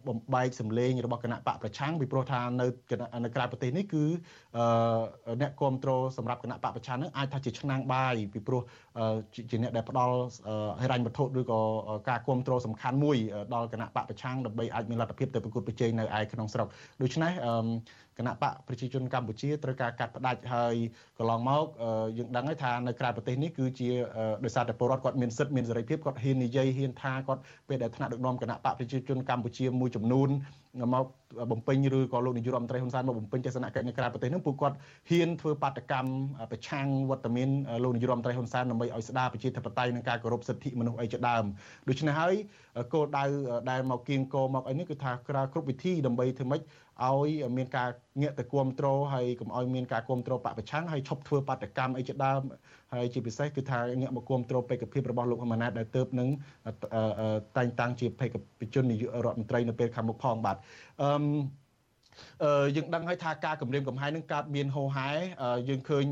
[0.06, 2.66] បំបែកសម្លេងរបស់គណៈបកប្រឆាំងពីព្រោះថានៅ
[3.24, 4.04] នៅក្រៅប្រទេសនេះគឺ
[5.40, 8.62] អ្នកគ្រប់គ្រងសម្រាប់គណៈបកប្រឆាំងនឹងអាចថាជាឆ្នាំងបាយពីព្រោះ
[9.50, 10.16] ជាអ្នកដែលផ្ដល់
[10.82, 11.60] ហិរញ្ញវត្ថុឬក៏
[12.08, 13.16] ការគ្រប់គ្រងសំខាន់មួយ
[13.54, 16.68] ដល់គណៈបកប្រឆាំងដើម្បីអាចមានលទ្ធភាពទៅប្រកួតប្រជែងនៅឯក្នុងស្រុក
[17.02, 17.32] ដូច្នេះ
[18.18, 20.74] គណៈបកប្រជាជនកម្ពុជាត្រូវការកាត់ផ្ដាច់ហើយ
[21.18, 21.66] កន្លងមក
[22.18, 23.88] យើងដឹងហើយថានៅក្រៅប្រទេសនេះគឺជា
[24.44, 30.28] ដោយសារតែពលរដ្ឋគាត់មានសិទ្ធិមានសេរីភាពគាត់ហ៊ាននិយាយហ៊ានថាគាត់ពេលដែលថ្នាក់ដឹកនាំគណៈបកប្រជាជនកម្ពុជាមួយចំនួន
[30.94, 31.06] មក
[31.52, 34.76] បំពេញឬក៏លោកនាយករដ្ឋមន្ត្រីហ៊ុនសែនមកបំពេញទស្សនកិច្ចនៅក្រៅប្រទេសនោះពួកគាត់
[35.10, 36.10] ហ៊ានធ្វើបាតកម្ម
[36.50, 37.48] ប្រឆាំងវត្តមាន
[37.82, 41.44] លោកនាយករដ្ឋមន្ត្រីហ៊ុនសែនដើម្បីឲ្យស្ដារប្រជាធិបតេយ្យនិងការគោរពសិទ្ធិមនុស្សអីជាដើម
[41.88, 42.34] ដូច្នេះហើយ
[42.92, 43.24] គោលដៅ
[43.70, 46.60] ដែលមកគៀងគោមកអីនេះគឺថាក្រៅគ្រប់វិធីដើម្បីធ្វើម៉េច
[47.02, 47.88] ឲ្យមានការ
[48.20, 52.40] ងាកទៅគ្រប់គ្រងហើយកុំឲ្យមានការគ្រប់គ្រងបពប្រឆាំងហើយឈប់ធ្វើបាតកម្មអីជាដើម
[52.92, 56.28] ហើយជាពិសេសគឺថាងាកមកគ្រប់គ្រងបេក្ខភាពរបស់លោកហ៊ុនម៉ាណែតដែលទៅនឹង
[57.56, 58.36] តែងតាំងជាបេក្ខ
[58.74, 60.56] ជននាយករដ្ឋមន្ត្រីនៅពេលខាងមុខផងបាទ
[61.02, 61.10] អឺ
[62.42, 65.08] អឺយើងដឹងហើយថាការគម្រាមកំហែងនឹងកើតមានហោហែ
[65.68, 66.04] យើងឃើញ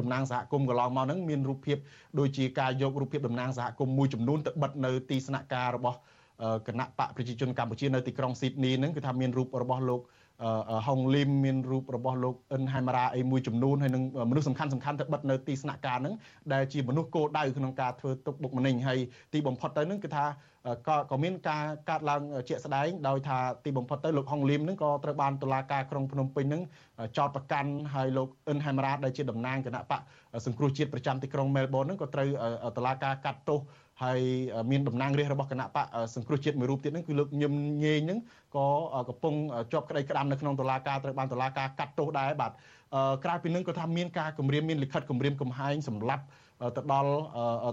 [0.00, 1.76] តំណាងសហគមន៍កន្លងមកហ្នឹងមានរូបភាព
[2.18, 5.98] ដូចជាការយករូបភាពតំណាងសហគមន៍មួយចំនួនទៅបិទនៅទីស្នាក់ការរបស់
[6.66, 10.02] គណៈបកប្រជាជនកម្ពុជានៅទីក្រុងស៊ីដនីហ្នឹងគឺថាមានរូបរបស់លោក
[10.86, 16.14] ហុងលីមមានរូបរបស់លោកអិនហែមរ៉ាអីមួយចំនួនហើយនឹងមនុស្សសំខាន់សំខាន់ទៅបិទនៅទីស្នាក់ការហ្នឹង
[16.52, 18.98] ដែលជាមនុស្សគោលដៅក្នុងការធ្វើទុកបុកម្នេញហើយ
[19.32, 20.24] ទីបំផុតទៅហ្នឹងគឺថា
[20.88, 26.62] ក៏ក៏មានការកាត់ឡើងជាក់ស្ដែងដោយថាទីបំផុតទៅលោកហុងលីមហ្នឹងក៏ត្រូវបានតុលាការក្រុងភ្នំពេញហ្នឹង
[27.18, 30.00] ចោទប្រកាន់ហើយលោកអិនហែមរ៉ាដែលជាតំណាងគណៈបក
[30.46, 32.28] សង្គ្រោះជាតិប្រចាំទីក្រុងមែលប៊នហ្នឹងក៏ត្រូវ
[32.76, 33.60] តុលាការកាត់ទោស
[34.02, 34.20] ហើយ
[34.70, 37.52] មានតំណាងរាស្ត្ររបស់គណៈបកសង្គ្រោះជាតិមួយរូបទៀតហ្នឹងគឺលោកញឹម
[37.84, 38.18] ញេងហ្នឹង
[38.56, 38.66] ក៏
[39.08, 39.34] កំពុង
[39.72, 42.52] ជាប់ក្តីក្តាំនៅក្នុងតុលាការត្រូវបានតុលាការកាត់ទោសដែរបាទ
[43.24, 46.22] ក្រៅពីនឹងក៏ថាមានការគម្រាមមានលិខិតគម្រាមកំហែងសម្រាប់
[46.76, 47.10] ទៅដល់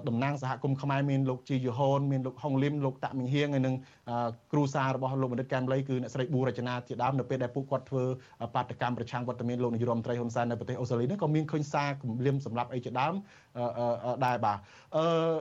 [0.08, 3.76] តំណាងសហគមន៍ខ្មែរមានលោកជីយូហូនមានលោកហុងលឹមលោកតាក់មីងហៀងហើយនិង
[4.52, 8.04] គ្រូសាររបស់លោកបណ្ឌិតកែមលីគឺអ្នកស្រីប៊ូរចនាជាដើមនៅពេលដែលពួកគាត់ធ្វើ
[8.56, 13.14] បាតកម្មប្រឆាំងវត្តមានលោកនាយរដ្ឋមន្ត្រីហ៊ុនសែននៅប្រទេសអូស្ត្រាលីនេះក៏មានឃើញសារគម្រាមសម្រាប់អីជាដើម
[14.26, 14.58] ដែរបាទ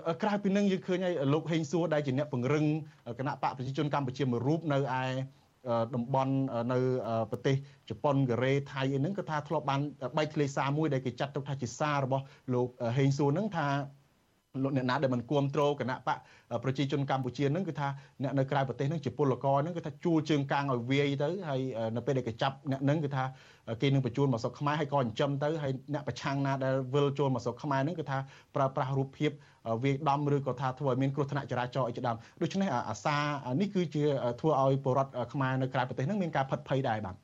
[0.09, 2.65] អឺក្រៅពីនឹងយើងឃើញឲ្យលោកហេងសួរដែលជាអ្នកពង្រឹង
[3.19, 5.05] គណៈបកប្រជាជនកម្ពុជាមួយរូបនៅឯ
[5.95, 6.35] តំបន់
[6.73, 6.79] នៅ
[7.31, 7.57] ប្រទេស
[7.89, 9.81] ជប៉ុនកូរ៉េថៃអីហ្នឹងគឺថាធ្លាប់បាន
[10.17, 13.69] បែកធ្លាយសារមួយដែលគេចាត់ទុកថាជាសាររបស់លោកហេងសួរហ្នឹងថា
[14.63, 16.19] លោកអ្នកណាដែលមិនគ្រប់គ្រងគណៈបក
[16.65, 17.89] ប្រជាជនកម្ពុជាហ្នឹងគឺថា
[18.23, 21.61] អ្នកនៅក្រៅប្រទេសហ្នឹងជាពលករហ្នឹងគឺថាជួលជើងកាងឲ្យវាយទៅហើយ
[21.97, 23.25] នៅពេលដែលគេចាប់អ្នកហ្នឹងគឺថា
[23.83, 28.19] គេនឹងបញ្ជូនមកស្រុកខ្មែរហើយក៏ចិញ្ចឹមទៅហើយអ្នកប្រឆាំងណាដែលវិលចូលមកស្រុកខ្មែរហ្នឹងគឺថា
[28.55, 29.31] ប្រើប្រាស់រូបភាព
[29.85, 33.17] វាយដំឬក៏ថាធ្វើឲ្យមានគ្រោះថ្នាក់ចរាចរណ៍អីជាដើមដូច្នេះអាសា
[33.61, 34.03] នេះគឺជា
[34.41, 37.17] ធ្វើឲ្យពលរដ្ឋខ្មែរនៅក្រៅប្រទេសហ្នឹងមានការផិតភ័យដែរបាទ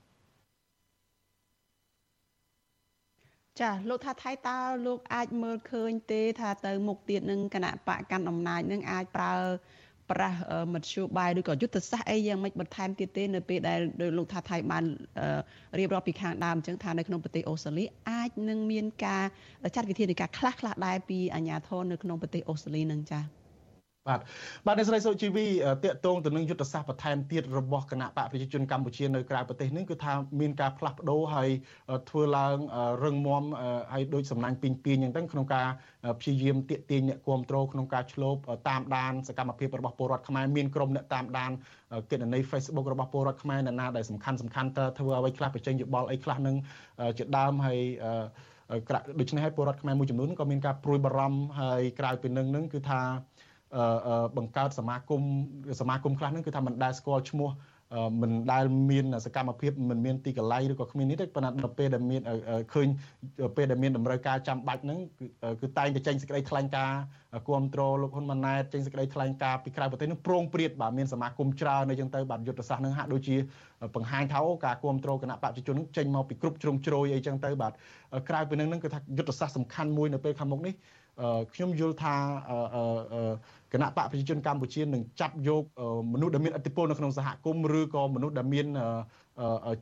[3.61, 9.35] ចាលោកថាថៃតើលោកអាចមើលឃើញទេថាទៅមុខទៀតនឹងគណៈបកកាន់អំណាចនឹងអាចប្រើ
[10.11, 10.39] ប្រាស់
[10.75, 13.81] មធ្យោបាយឬក៏យុទ្ធសាស្ត្រអីយ៉ាងម៉េចបន្ថែមទៀតទេនៅពេលដែល
[14.19, 14.85] លោកថាថៃបាន
[15.79, 19.25] រៀបរាប់ពីខាងដើមអញ្ចឹងថានៅក្នុងប្រទេសអូស្ត្រាលីអាចនឹងមានការ
[19.75, 23.40] ចាត់វិធានការខ្លះខ្លះដែរពីអាជ្ញាធរនៅក្នុងប្រទេសអូស្ត្រាលីនឹងចា៎
[24.09, 24.21] បាទ
[24.67, 25.47] បាទអ្នកស្រីសុជីវី
[25.85, 31.49] តកតងទៅនឹងយុទ្ធសាស្ត្របន្ថែមទៀតរបស់គណៈបកប្រជាជនកម្ពុជានៅក្រៅប្រទេសនេះគឺថាមានការផ្លាស់ប្ដូរហើយ
[32.11, 32.57] ធ្វើឡើង
[33.05, 33.43] រឹងមាំ
[33.93, 35.67] ហើយដូចសំណាញ់ពីងពីងអញ្ចឹងក្នុងការ
[36.21, 38.37] ព្យាយាមទាក់ទាញអ្នកគ្រប់គ្រងក្នុងការឆ្លូប
[38.69, 41.51] តាមដានសកម្មភាពរបស់ពលរដ្ឋខ្មែរមានក្រុមអ្នកតាមដាន
[42.11, 46.57] គណនី Facebook របស់ពលរដ្ឋខ្មែរណាដែលសំខាន់សំខាន់តើធ្វើអ្វីខ្លះបញ្ចេញយោបល់អីខ្លះនឹង
[47.19, 47.81] ជាដើមហើយ
[49.21, 53.01] ដូច្នេះហើយពលរដ្ឋខ្មែរមួយចំនួនក៏មានការព្រួយបារម្ភហើយក្រៅពីនឹងនឹងគឺថា
[54.37, 55.23] បង្កើតសមាគម
[55.81, 57.51] សមាគមខ្លះហ្នឹងគឺថាមិនដែលស្គាល់ឈ្មោះ
[58.23, 62.21] មិនដែលមានសកម្មភាពមិនមានទីកន្លែងឬក៏គ្មាននេះទេប៉ុន្តែដល់ពេលដែលមាន
[62.75, 62.89] ឃើញ
[63.57, 64.99] ពេលដែលមានតម្រូវការចាំបាច់ហ្នឹង
[65.61, 67.01] គឺតែងតែចេញសេចក្តីថ្លែងការណ៍
[67.47, 73.37] គ្រប់គ្រងលោកហ៊ុនម៉ាណែតចេញសេចក្តីថ្លែងការណ៍ពីក្រៅប្រទេសហ្នឹងប្រងព្រាតបាទមានសមាគមច្រើនអីចឹងទៅបាទយុទ្ធសាស្ត្រហ្នឹងហាក់ដូចជា
[73.95, 77.73] បង្ហាញថាអូការគ្រប់គ្រងគណៈបព្វជិជនហ្នឹងចេញមកពីគ្រប់ជ្រុងជ្រោយអីចឹងទៅបាទ
[78.29, 80.75] ក្រៅពីហ្នឹងគឺថាយុទ្ធសាស្ត្រសំខាន់មួយនៅពេលខាងមុខនេះ
[81.55, 82.15] ខ្ញុំយល់ថា
[83.73, 85.65] គណៈបកប្រជាជនកម្ពុជានឹងចាប់យក
[86.13, 88.67] មនុស្សដែលមានឥទ្ធិពលនៅក្នុងសហគមន៍ឬក៏មនុស្សដែលមាន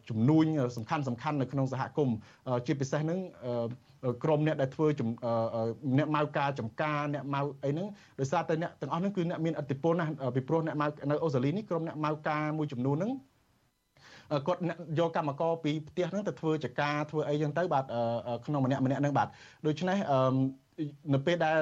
[0.09, 0.45] ជំនួញ
[0.76, 2.16] សំខាន់សំខាន់នៅក្នុងសហគមន៍
[2.66, 3.18] ជាពិសេសហ្នឹង
[4.24, 4.86] ក្រុមអ្នកដែលធ្វើ
[5.99, 7.86] អ្នកម៉ៅការចំការអ្នកម៉ៅអីហ្នឹង
[8.20, 13.12] ដោយសារតែអ្នកទាំងអស់ហ្នឹងគឺអ្នកមានឥទ្ធិពលណាស់ពីព្រោះអ្នកម៉ៅនៅអូស្ត្រាលីនេះក្រុមអ្នកម៉ៅការមួយចំនួនហ្នឹង
[14.47, 14.61] គាត់
[14.99, 17.84] យកកម្មករពីផ្ទះហ្នឹងទៅធ្វើចការធ្វើអីចឹងទៅបាទ
[18.47, 19.28] ក្នុងម្នាក់ម្នាក់ហ្នឹងបាទ
[19.66, 19.99] ដូច្នេះ
[21.14, 21.61] នៅពេលដែល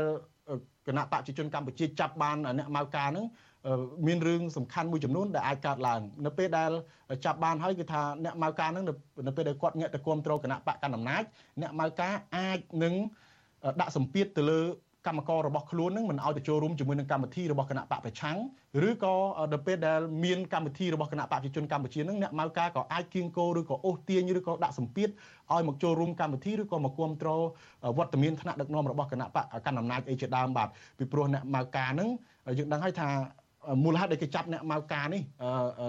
[0.87, 3.27] គណៈបព្វជិជនកម្ពុជាចាប់បានអ្នកម៉ៅការហ្នឹង
[4.07, 6.71] មានរឿងសំខាន់មួយចំនួនដែលអាចកើតឡើងនៅពេលដែល
[7.25, 8.85] ចាប់បានហើយគឺថាអ្នកម៉ៅការហ្នឹង
[9.29, 11.23] នៅពេលដែលគាត់ងាកទៅគ្រប់គ្រងគណៈបកកណ្ដាលអំណាច
[11.61, 12.95] អ្នកម៉ៅការអាចនឹង
[13.81, 14.61] ដាក់សម្ពាធទៅលើ
[15.07, 18.36] កម្មកររបស់ខ្លួននឹងមិនឲ្យទៅចូលរួមជាមួយនឹងកម្មវិធីរបស់គណៈបកប្រឆាំង
[18.88, 19.14] ឬក៏
[19.52, 25.09] ដល់ពេលដែលមានកម្មវិធីរបស់គណៈបកប្រជាជនកម្ពុជានឹងអ្នកម៉ៅការក៏អាចគៀងគោឬក៏អូសទាញឬក៏ដាក់សម្ពាធ
[25.52, 27.40] ឲ្យមកចូលរួមកម្មវិធីឬក៏មកគ្រប់គ្រង
[27.98, 32.09] វត្តមានថ្នាក់ដឹកនាំរបស់គណៈបកកណ្ដាលអំណាចអីជាដើមបាទពីព្រោះអ្នកម៉ៅការនឹង
[32.59, 33.09] យើងដឹងហើយថា
[33.84, 35.22] មូលហេតុដែលគេចាប់អ្នកម៉ៅការនេះ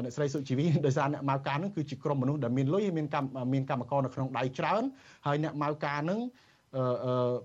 [0.03, 4.84] អ្នកស្រីសុជីវីដោយសារអ្នកម៉ៅការនឹងគឺជាក្រុមមនុស្សដែលមានលុយហើយមានកម្មមានកម្មករនៅក្នុងដៃច្រើន
[5.26, 6.20] ហើយអ្នកម៉ៅការនឹង
[6.76, 7.36] អឺ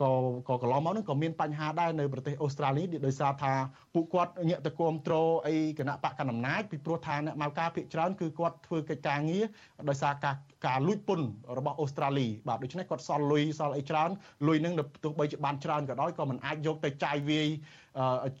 [0.00, 0.10] ក៏
[0.48, 3.52] ក៏កន្លងមកនឹងក៏មានបញ្ហាដែរនៅប្រទេសអូស្ត្រាលីដោយសារថា
[3.94, 9.44] ពួកគាត់ងាកទៅគ្រប់គ្រងអីគណៈបកកណ្ដាលអំណាចពីព្រោះថាអ្នកមកការភាគច្រើនគឺគាត់ធ្វើកិច្ចការងារ
[9.88, 10.36] ដោយសារការ
[10.66, 11.26] ការលួចពន្ធ
[11.58, 14.10] របស់អូស្ត្រាលីបាទដូច្នេះគាត់សល់លុយសល់អីច្រើន
[14.46, 17.48] លុយនឹងទោះបីជាបានច្រើនក៏ដោយក៏មិនអាចយកទៅចាយវាយ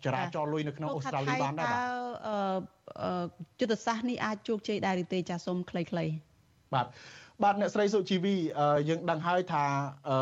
[0.04, 1.86] ចរាចរលុយនៅក្នុងអូស្ត្រាលីបានដែរបាទ
[3.60, 6.12] យុទ្ធសាស្ត្រនេះអាចជោគជ័យដែរឬទេចាសូមខ្លីៗ
[6.74, 6.86] បាទ
[7.42, 8.34] បាទអ្នកស្រីសុជីវី
[8.88, 9.64] យើងដឹងហើយថា
[10.08, 10.18] អឺ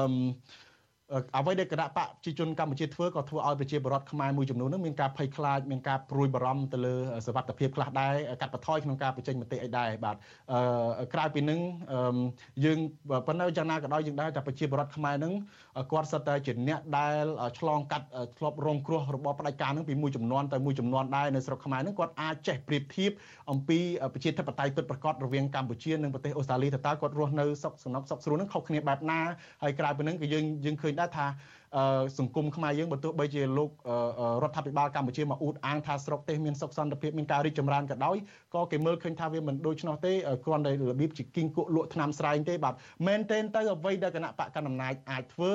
[1.36, 6.94] អ្វីដែលគណៈបកប្រជាជនកម្ពុជាធ្វើក៏ធ្វើឲ្យប្រជាពលរដ្ឋខ្មែរមួយចំនួននឹងមានការភ័យខ្លាចមានការព្រួយបារម្ភទៅលើ
[7.26, 10.16] សវត្ថភាពខ្លះដែរកាត់បន្ថយក្នុងការបញ្ចេញមតិអីដែរបាទ
[11.14, 11.60] ក្រៅពីនឹង
[12.64, 12.78] យើង
[13.26, 15.32] ប៉ុន្តែយ៉ាងណាក៏ដោយយើងដែរថាប្រជាពលរដ្ឋខ្មែរនឹង
[15.92, 17.24] គាត់សិតតែជាអ្នកដែល
[17.58, 18.06] ឆ្លងកាត់
[18.38, 23.10] ធ្លាប់រងគ្រោះរបបផ្ដាច់ការនឹងពីមួយចំនួនទៅមួយចំនួនដែរនៅស្រុកខ្មែរនឹងគាត់អាចចេះប្រៀបធៀប
[23.50, 23.78] អំពី
[24.14, 29.20] ប្រជាធិបតេយ្យពិតប្រាកដរវាងកម្ពុជានិងប្រទេសអូស្ត្រាលីតើគាត់រស់នៅសុខសនុកសុខស្រួលនឹងខុសគ្នាបែបណា
[29.62, 31.26] ហើយក្រៅពីនឹងក៏យើងយើងឃើញដែរថា
[32.18, 33.70] សង្គមខ្មែរយើងបើទោះបីជាលោក
[34.42, 38.16] រដ្ឋាភិបាលកម្ពុជាមកអួតអាងថាស្រុកទេសមានសុខសន្តិភាពមានការរីកចម្រើនក៏ដោយ
[38.54, 40.12] ក៏គេមើលឃើញថាវាមិនដូច្នោះទេ
[40.44, 42.74] គ្រាន់តែរបៀបជាគីងគក់លក់ថ្នាំស្រែងទេបាទ
[43.06, 45.52] មែនទែនទៅអ្វីដែលគណៈបកកណ្ដាលអំណាចអាចធ្វើ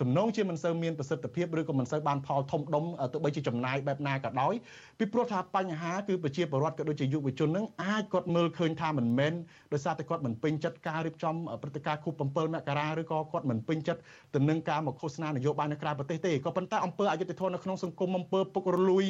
[0.00, 4.54] ទំនងជាមិនសូវមានប្រសិទ្ធភាពឬក៏មិនសូវបានផលធំដុំទោះបីជាចំណាយបែបណាក៏ដោយ
[4.98, 9.32] ពីព្រោះថាបញ្ហាគឺប្រជាពលរដ្ឋក៏ដូចជាយុវជននឹងអាចគាត់មើលឃើញថាមិនមែន
[9.72, 14.00] ដោយសារតែគាត់មិនពេញចិត្តការរៀបចំព្រឹត្តិការណ៍ខួប7មករាឬក៏គាត់មិនពេញចិត្ត
[14.34, 19.04] ទៅនឹងការមកឃោសនានយោបាយនៅក្រៅប្រទេសទេក៏ប៉ុន្តែអំពើអយុត្តិធម៌នៅក្នុងសង្គមអំពើពុករលួយ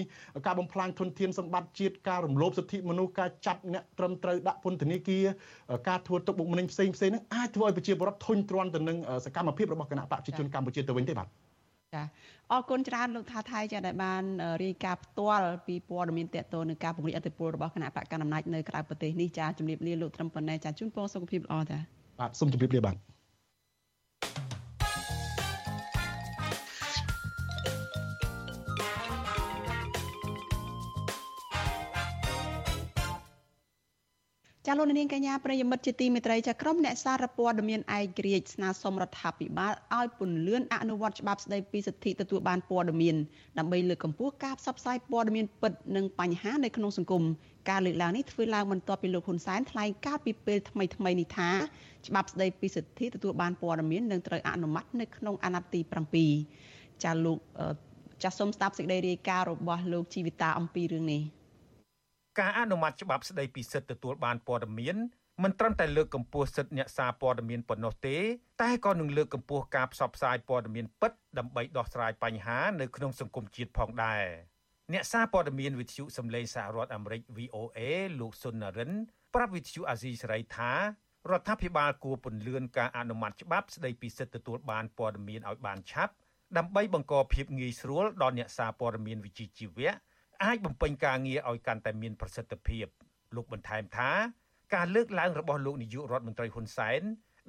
[0.46, 5.24] ការបំផ្លាញធនធានសម្បត្តិជាតិការរំលោភសិទ្ធិមនុស្សការចាប់អ្នកត្រឹមត្រូវដាក់ពន្ធនាគារ
[5.88, 11.28] ការធ្វើទុកបុកម្នេញផ្សេងផ្សេងហ្នឹងអាចធ្វើឲ្យប្រជាពលរដ្ឋធុញទ្រាន់ទៅនឹងសកម្មភាពរបស់គណៈបកប្រជាជនកម្ពុជាទៅវិញទេបាទ
[11.94, 12.02] ចា
[12.52, 14.22] អរគុណច្រើនលោកថាថៃចាដែលបាន
[14.64, 21.78] រាយការណ៍ផ្ទាល់ពីព័ត៌មានតកតនឹងការពង្រីកអធិបុលរបស់គណៈបកកណ្ដាលអំណាចនៅក្រៅប្រទេសនេះចាជំរាបលាលោកត្រឹមប៉ុណ្ណេះចាជូនពរសុខភាពល្អចា
[22.20, 22.96] បាទសូមជម្រាបលាបាទ
[34.72, 43.16] ចាលោកនាងកញ្ញាប្រិយមិត្តជាទីមេត្រីចាក្រុមអ្នកសារព័ត៌មានឯករាជ្យស្នើសុំរដ្ឋាភិបាលឲ្យពន្លឿនអនុវត្តច្បាប់ស្តីពីសិទ្ធិទទួលបានព័ត៌មាន
[43.58, 47.22] ដើម្បីលើកកម្ពស់ការផ្សព្វផ្សាយព័ត៌មានពិតនិងបញ្ហានៅក្នុងសង្គម
[47.70, 51.50] ការលើកឡើងនេះធ្វើឡើងបន្ទាប់ពីលោកហ៊ុនសែនថ្លែងការពីពេលថ្មីថ្មីនេះថា
[52.06, 55.80] ច្បាប់ស្តីពីសិទ្ធិទទួលបានព័ត៌មាននឹងត្រូវអនុម័តនៅក្នុងអាណត្តិទី
[56.40, 57.38] 7ចាលោក
[58.22, 61.22] ចាសូមស្ដាប់សេចក្តីរាយការណ៍របស់លោកជីវិតាអំពីរឿងនេះ
[62.40, 64.96] ការអនុម័តច្បាប់ស្តីពីសិទ្ធិទទួលបានព័ត៌មាន
[65.42, 68.16] មិនត្រឹមតែលើកកម្ពស់សិទ្ធិអ្នកសារព័ត៌មានប៉ុណ្ណោះទេ
[68.62, 74.24] តែក៏នឹងលើកកម្ពស់ការផ្សព្វផ្សាយព័ត៌មានពិតដើម្បីដោះស្រាយបញ្ហានៅក្នុងសង្គមជាតិផងដែរ
[74.92, 77.80] អ្នកសារព័ត៌មានវិទ្យុសំឡេងសហរដ្ឋអាមេរិក VOA
[78.20, 78.92] លោកសុននរិន
[79.34, 80.72] ប្រាប់វិទ្យុអាស៊ីសេរីថា
[81.30, 86.14] រដ្ឋាភិបាលគួរពន្លឿនការអនុម័តច្បាប់ស្តីពីសិទ្ធិទទួលបានព័ត៌មានឲ្យបានឆាប់
[86.58, 89.92] ដើម្បីបង្កភាពងាយស្រួលដល់អ្នកសារព័ត៌មានវិជ្ជាជីវៈ
[90.44, 92.86] អាចបំពេញការងារឲ្យកាន់តែមានប្រសិទ្ធភាព
[93.34, 94.10] លោកបន្ថែមថា
[94.74, 97.02] ការលើកឡើងរបស់លោកនាយករដ្ឋមន្ត្រីហ៊ុនសែន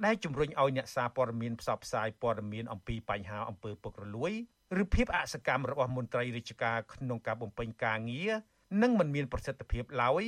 [0.04, 4.32] ដែលជំរុញឲ្យអ្នកសារព័ត៌មានផ្សព្វផ្សាយព័ត៌មានអំពីបញ្ហាអំពើពុករលួយ
[4.82, 8.32] ឬភាពអសកម្មរបស់មន្ត្រីរាជការក្នុងការបំពេញការងារ
[8.82, 10.22] នឹងមិនមានប្រសិទ្ធភាពឡើយ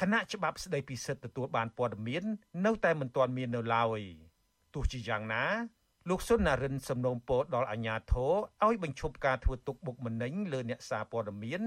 [0.00, 2.24] គណៈច្បាប់ស្តីពីសិទ្ធិទទួលបានព័ត៌មាន
[2.66, 4.00] នៅតែមិនទាន់មាននៅឡើយ
[4.74, 5.44] ទោះជាយ៉ាងណា
[6.08, 8.32] លោកសុនណារិនសំណូមពរដល់អាជ្ញាធរ
[8.66, 11.62] ឲ្យបញ្ឈប់ការធ្វើទុកបុកម្នេញលើអ្នកសារព័ត៌មាន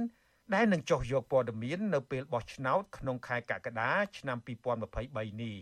[0.54, 4.38] ដែលនឹងចុះយកព័ត៌មាននៅពេលបោះឆ្នោតក្នុងខែកក្កដាឆ្នាំ
[4.84, 5.58] 2023នេះ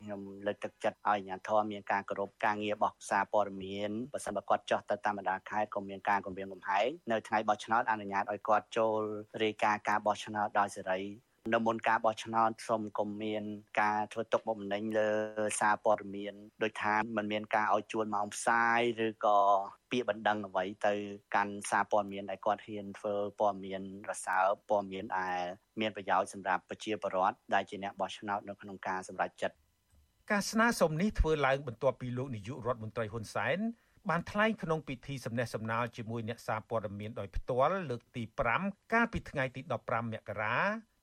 [0.00, 9.00] ខ្ញុំលើកទឹកចិត្តឲ្យអាជ្ញាធរមានការគោរពការងាររបស់សារព័ត៌មានបើសិនបើគាត់ចោះទៅតាមបណ្ដាខេត្តក៏មានការគម្រាមកំហែងនៅថ្ងៃបោះឆ្នោតអនុញ្ញាតឲ្យគាត់ចូល
[9.42, 11.00] រាយការណ៍ការបោះឆ្នោតដោយសេរី
[11.54, 13.42] នៅមុនការបោះឆ្នោតសូមកុំមាន
[13.80, 15.10] ការធ្វើទុកបុកម្នេញលើ
[15.60, 19.38] សារព័ត៌មានដោយថាมันមានការឲ្យជួនម៉ោងផ្សាយឬក៏
[19.90, 20.94] ពាក្យបណ្ដឹងអ្វីទៅ
[21.34, 25.38] កាន់សារព័ត៌មានដែលគាត់ហ៊ានធ្វើព័ត៌មានរសើបព័ត៌មានដែល
[25.80, 29.56] មានប្រយោជន៍សម្រាប់ប្រជាពលរដ្ឋដែលជាអ្នកបោះឆ្នោតនៅក្នុងការសម្រេចចិត្ត
[30.30, 33.58] ការស្នើសុំនេះធ្វើឡើងបន្ទាប់ពីលោកនាយករដ្ឋមន្ត្រីហ៊ុនសែន
[34.10, 38.22] បានថ្លែងក្នុងពិធីសំណេះសំណាលជាមួយអ្នកសារព័ត៌មានដោយផ្ទាល់លើកទី
[38.58, 40.56] 5កាលពីថ្ងៃទី15មករា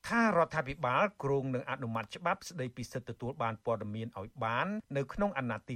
[0.07, 4.67] ថារដ្ឋាភិបាលគ្រោងនឹងអនុម័តច្បាប់ស្តីពីសិទ្ធិទទួលបានព័ត៌មានឲ្យបាន
[4.97, 5.75] នៅក្នុងអាណត្តិទី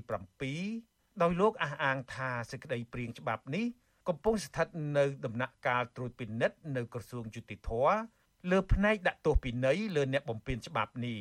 [0.59, 3.65] 7ដោយលោកអះអាងថាសេចក្តីព្រៀងច្បាប់នេះ
[4.07, 4.67] កំពុងស្ថិត
[4.97, 7.71] នៅដំណាក់កាលត្រួតពិនិត្យនៅក្រសួងយុតិធធ
[8.51, 11.19] លើផ្នែកដាក់ទោសពិន័យលើអ្នកបំពានច្បាប់នេះ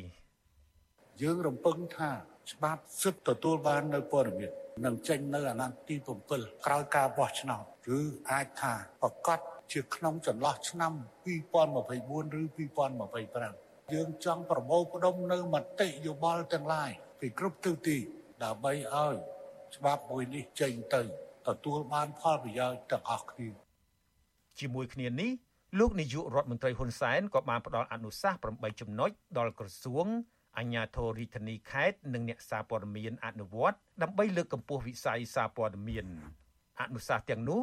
[1.21, 2.11] យើងរំពឹងថា
[2.51, 4.51] ច្បាប់សិទ្ធិទទួលបាននៅព័ត៌មាន
[4.85, 5.95] នឹងចេញនៅអាណត្តិទី
[6.31, 7.63] 7ក្រោយការបោះឆ្នោត
[7.97, 7.99] ឬ
[8.31, 9.39] អាចថាប្រកាស
[9.71, 10.93] ជាក្នុងចន្លោះឆ្នាំ
[11.65, 12.43] 2024ឬ
[13.19, 17.97] 2025យើងចង់ប្រមូលផ្ដុំនៅមតិយោបល់ទាំងឡាយពីគ្រប់ទិសទី
[18.43, 19.15] ដើម្បីឲ្យ
[19.75, 21.01] ច្បាប់មួយនេះចេញទៅ
[21.47, 23.49] ទទួលបានផលប្រយោជន៍ទាំងអស់គ្នា
[24.59, 25.31] ជាមួយគ្នានេះ
[25.79, 30.07] លោកនាយករដ្ឋមន្ត្រីហ៊ុនសែនក៏បានផ្ដល់អនុសាសន៍8ចំណុចដល់ក្រសួង
[30.57, 36.05] អញ្ញាធរិទ្ធានីខេត្តនិងអ្នកសារព័ត៌មានអនុវត្តដើម្បីលើកកម្ពស់វិស័យសារព័ត៌មាន
[36.81, 37.61] អនុសាសន៍ទាំងនោះ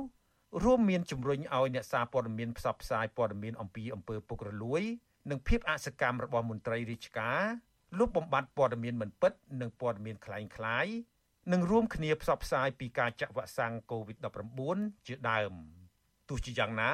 [0.64, 4.82] រួមមានជំរុញឲ្យអ្នកសារព័ត៌មានផ្សព្វផ្សាយព័ត៌មានអំពីអំពើពុករលួយ
[5.30, 7.40] និងភាពអសកម្មរបស់មន្ត្រីរាជការ
[7.98, 10.86] លុបបំបាត់ព័ត៌មានមិនពិត និងព័ត៌មានក្លែងក្លាយ
[11.52, 15.52] និងរួមគ្នាផ្សព្វផ្សាយពីការចាក់វ៉ាក់សាំង COVID-19 ជាដើម
[16.28, 16.92] ទោះជាយ៉ាងណា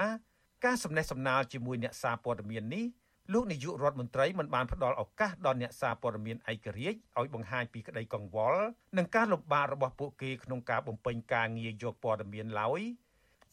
[0.64, 2.84] ការសំណេះសំណាលជាមួយអ្នកសារព័ត៌មាននេះ
[3.32, 8.62] លោកនាយករដ្ឋមន្ត្រីមិនបានផ្ដល់ឱកាសដល់អ្នកសារព័ត៌មានឯករាជ្យឲ្យបង្ហាញពីក្តីកង្វល់
[8.96, 12.80] នឹងការលំបាករបស់ពួកគេក្នុងការបំពេញការងារយកព័ត៌មានឡើយ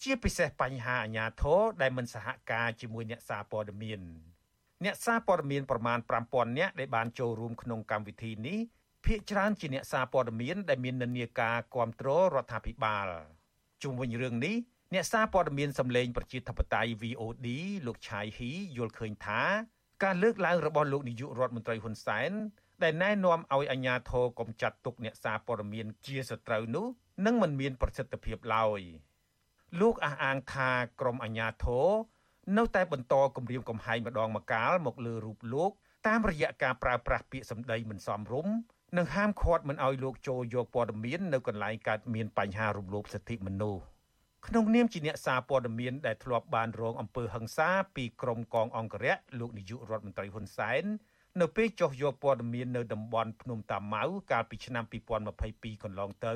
[0.03, 4.01] ជាពិសេសបញ្ហាអាញាធរដែលមិនសហការជាមួយអ្នកសារព័ត៌មាន
[4.85, 8.59] អ្នកសារព័ត៌មានប្រមាណ5000នាក់ដែលបានចូលរួមក្នុងកម្មវិធីនេះ
[9.05, 13.07] ភាគច្រើនជាអ្នកសារព័ត៌មានដែលមាននិន្នាការគ្រប់គ្រងរដ្ឋាភិបាល
[13.83, 14.55] ជុំវិញរឿងនេះ
[14.93, 17.47] អ្នកសារព័ត៌មានសម្លេងប្រជាធិបតេយ្យ VOD
[17.87, 19.41] លោកឆៃហ៊ីយល់ឃើញថា
[20.03, 22.31] ការលើកឡើងរបស់លោកនាយករដ្ឋមន្ត្រីហ៊ុនសែន
[22.83, 26.85] ដែលណែនាំឲ្យអាជ្ញាធរកុំចាត់ទុកអ្នកសារព័ត៌មានជាសត្រូវនោះ
[27.25, 28.81] នឹងមិនមានប្រសិទ្ធភាពឡើយ
[29.79, 30.69] លោកអះអាងថា
[30.99, 31.89] ក្រមអាជ្ញាធរ
[32.57, 35.71] នៅតែបន្តគម្រាមកំហែងម្ដងម្កាលមកលើរូបលោក
[36.07, 38.53] តាមរយៈការប្រើប្រាស់ពាក្យសម្ដីមិនសមរម្យ
[38.97, 43.81] និងហាមឃាត់មិនឲ្យលោកចូលយកព័ត៌មាននៅកន្លែងកើតមានបញ្ហារំលោភសិទ្ធិមនុស្ស
[44.47, 50.83] ក្នុងនាមជាអ្នកសារព័ត៌មានដែលធ្លាប់បានរងអំពើហិង្សាពីក្រុមកងអង្គរៈលោកនាយករដ្ឋមន្ត្រីហ៊ុនសែន
[51.41, 54.83] នៅពេលចុះយកព័ត៌មាននៅតំបន់ភ្នំតាម៉ៅកាលពីឆ្នាំ
[55.33, 56.33] 2022កន្លងទៅ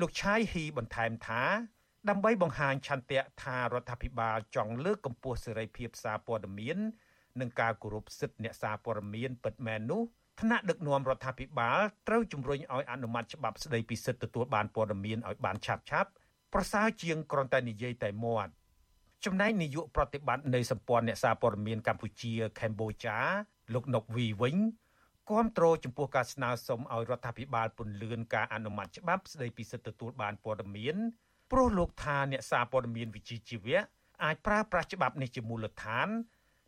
[0.00, 1.42] លោកឆាយហ៊ីបន្ថែមថា
[2.08, 6.78] ដើម្បីបង្ហាញឆន្ទៈថារដ្ឋាភិបាលចង់លើកកម្ពស់សេរីភាពសារព័ត៌មាន
[7.40, 10.02] និងការគោរពសិទ្ធិអ្នកសារព័ត៌មានពិតមែននោះ
[10.40, 11.78] ថ្នាក់ដឹកនាំរដ្ឋាភិបាល
[12.08, 16.10] ត្រូវជំរុញឲ្យអនុម័តច្បាប់ស្តីពីសិទ្ធិទទួលបានព័ត៌មានឲ្យបានឆាប់ឆាប់
[16.54, 18.52] ប្រសើរជាងគ្រាន់តែនិយាយតែមាត់
[19.24, 23.16] ចំណែកនាយកប្រតិបត្តិនៃសម្ព័ន្ធអ្នកសារព័ត៌មានកម្ពុជាកម្ពុជា
[23.74, 24.56] លោកនុកវីវិញ
[25.30, 30.96] គាំទ្រចំពោះការស្នើសុំឲ្យរដ្ឋាភិបាលពន្យាការអនុម័តច្បាប់ស្តីពីសិទ្ធិទទួលបានព័ត៌មាន
[31.52, 33.80] ព្រោះលោកថាអ្នកសារព័ត៌មានវិជ្ជាជីវៈ
[34.24, 36.08] អាចប្រើប្រាស់ច្បាប់នេះជាមូលដ្ឋាន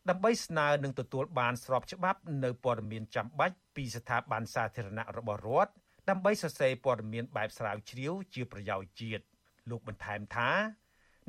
[0.09, 5.71] ដើម្បីស្នើនឹងទទួលបានស្របច្បាប់នៅព័ត៌មានចាំបាច់ពីស្ថាប័នសាធារណៈរបស់រដ្ឋ
[6.09, 9.23] ដើម្បីសរសេរព័ត៌មានបែបស្រាវជ្រាវជាប្រយោជន៍ជាតិ
[9.69, 10.51] លោកបន្ថែមថា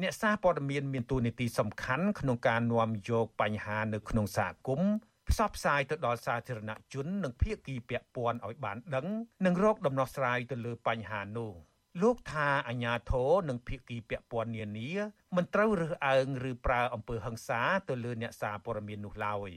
[0.03, 4.93] អ្នកសារព័ត៌មានមានតួនាទីសំខាន់ក្នុងការនាំយកបញ្ហានៅក្នុងសហគមន៍
[5.29, 9.07] ផ្សព្វផ្សាយទៅដល់សាធារណជន និងភាគីពាក់ព័ន្ធឲ្យបានដឹង
[9.47, 11.53] និងរកដំណោះស្រាយទៅលើបញ្ហានោះ។
[12.03, 14.91] លោកថាអាញាធរនិងភៀកគីពាក់ព័ន្ធនានា
[15.37, 19.51] មិនត្រូវរើសអើងឬប្រើអំពើហិង្សាទៅលើអ្នកសារព័ត៌មាននោះឡើយ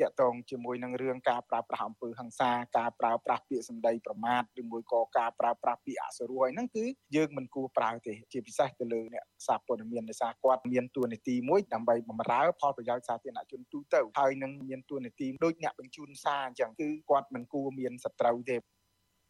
[0.00, 6.84] តាក់ទងជាមួយនឹងរឿងការប្រើប្រាស់អំពើហិង្សាការប្រើប្រាស់ពាក្យសម្ដីប្រមាថឬមួយក៏ការប្រើប្រាស់ពាក្យអសុរោះហ្នឹងគឺ
[7.16, 18.56] យើងមិនគួរប្រើទេជាពិសេសទៅលើអ្នកសារព័ត៌មានដោយសារគាត់មានតួនាទីមួយដើម្បីបម្រើផលប្រយោជន៍សាធារណជនទូទៅហើយនឹងមានតួនាទីដូចអ្នកបញ្ជូនសារអញ្ចឹងគឺគាត់មិនគួរមានសត្រូវទេ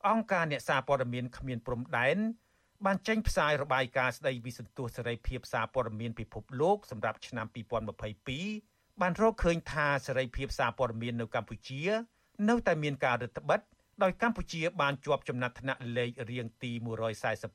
[0.09, 2.19] អង្គការអ្នកសារព័ត៌មានគ្មានព្រំដែន
[2.87, 7.47] បានចេញផ្សាយរបាយការណ៍ស្ដីពីសន្ទុះសេរីភាពសារព័ត៌មានពិភពលោកសម្រាប់ឆ្នាំ
[8.25, 11.83] 2022បានរកឃើញថាសេរីភាពសារព័ត៌មាននៅកម្ពុជា
[12.49, 13.71] នៅតែមានការរឹតបន្តឹង
[14.03, 16.73] ដោយកម្ពុជាបានជាប់ចំណាត់ថ្នាក់លេខរៀងទី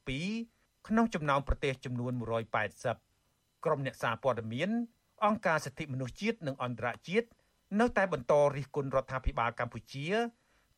[0.02, 2.12] 142ក្នុងចំណោមប្រទេសចំនួន
[2.90, 4.70] 180ក្រុមអ្នកសារព័ត៌មាន
[5.26, 7.28] អង្គការសិទ្ធិមនុស្សជាតិនិងអន្តរជាតិ
[7.80, 10.08] នៅតែបន្តរិះគន់រដ្ឋាភិបាលកម្ពុជា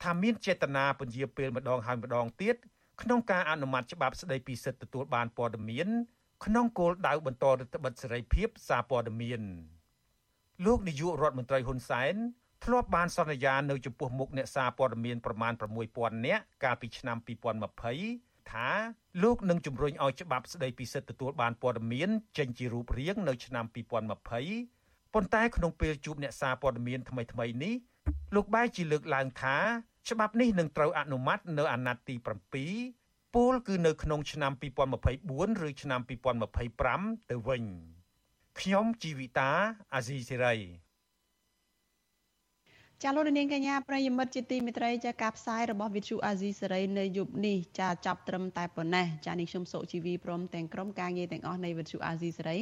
[0.03, 2.55] ថាមានចេតនាពន្យាពេលម្ដងហើយម្ដងទៀត
[3.01, 5.87] ក្នុងការអនុម័តច្បាប់ស្តីពីសិទ្ធិទទួលបានព័ត៌មាន
[6.45, 9.41] ក្នុងគោលដៅបន្តរដ្ឋបិទសេរីភាពសារព័ត៌មាន
[10.65, 12.15] លោកនាយករដ្ឋមន្ត្រីហ៊ុនសែន
[12.65, 15.53] ធ្លាប់បានសន្យានៅចំពោះមុខអ្នកសារព័ត៌មានប្រមាណ
[15.89, 17.17] 6000នាក់កាលពីឆ្នាំ
[17.83, 18.69] 2020ថា
[19.23, 27.73] លោកនឹងជំរុញឲ្យច្បាប់ស្តីពីសិទ្ធិទទួលបានព័ត៌មានចេញជារូបរាងនៅឆ្នាំ2020ប៉ុន្តែក្នុងពេលជួបអ្នកសារព័ត៌មានថ្មីៗនេះ
[28.35, 29.57] លោកបែរជាលើកឡើងថា
[30.09, 32.15] ច្បាប់នេះនឹងត្រូវអនុម័តនៅអាណត្តិទី
[32.75, 34.51] 7ពលគឺនៅក្នុងឆ្នាំ
[35.11, 36.01] 2024ឬឆ្នាំ
[36.65, 37.63] 2025ទៅវិញ
[38.59, 39.49] ខ្ញុំជីវិតា
[39.93, 40.55] អាស៊ីសេរី
[43.05, 52.59] ចាលោកនាងកញ្ញាប្រិយមិត្តជាទីមេត្រីចាការផ្សាយរបស់វិទ្យុអាស៊ីសេរីនៅយប់នេះចាចាប់ត្រឹមតែប៉ុណ្ណេះចានេះខ្ញុំសុជីវីព្រមទាំងក្រុមការងារទាំងអស់នៃវិទ្យុអាស៊ីសេរី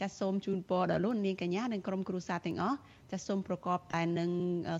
[0.00, 2.76] ចាសូមជូនពរដល់លោកនាងកញ្ញានិងក្រុមគ្រួសារទាំងអស់
[3.12, 4.30] ចាសូមប្រកបតែនឹង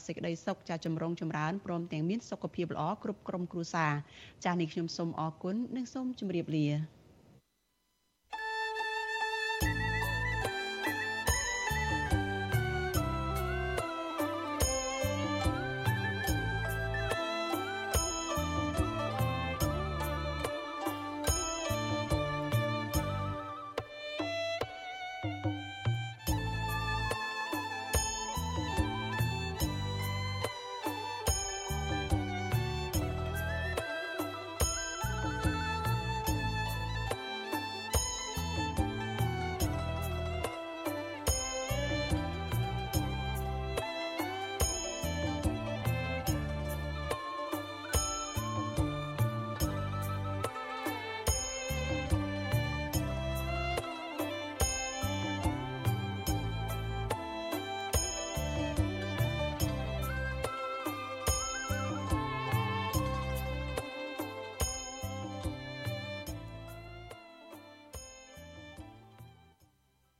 [0.06, 3.92] សេចក្តីសុខចាចម្រុងចម្រើនព្រមទាំងមានសុខភាពល្អគ្រប់ក្រុមគ្រួសារ
[4.44, 6.97] ចានេះខ្ញុំសូមអរគុណនិងសូមជម្រាបលា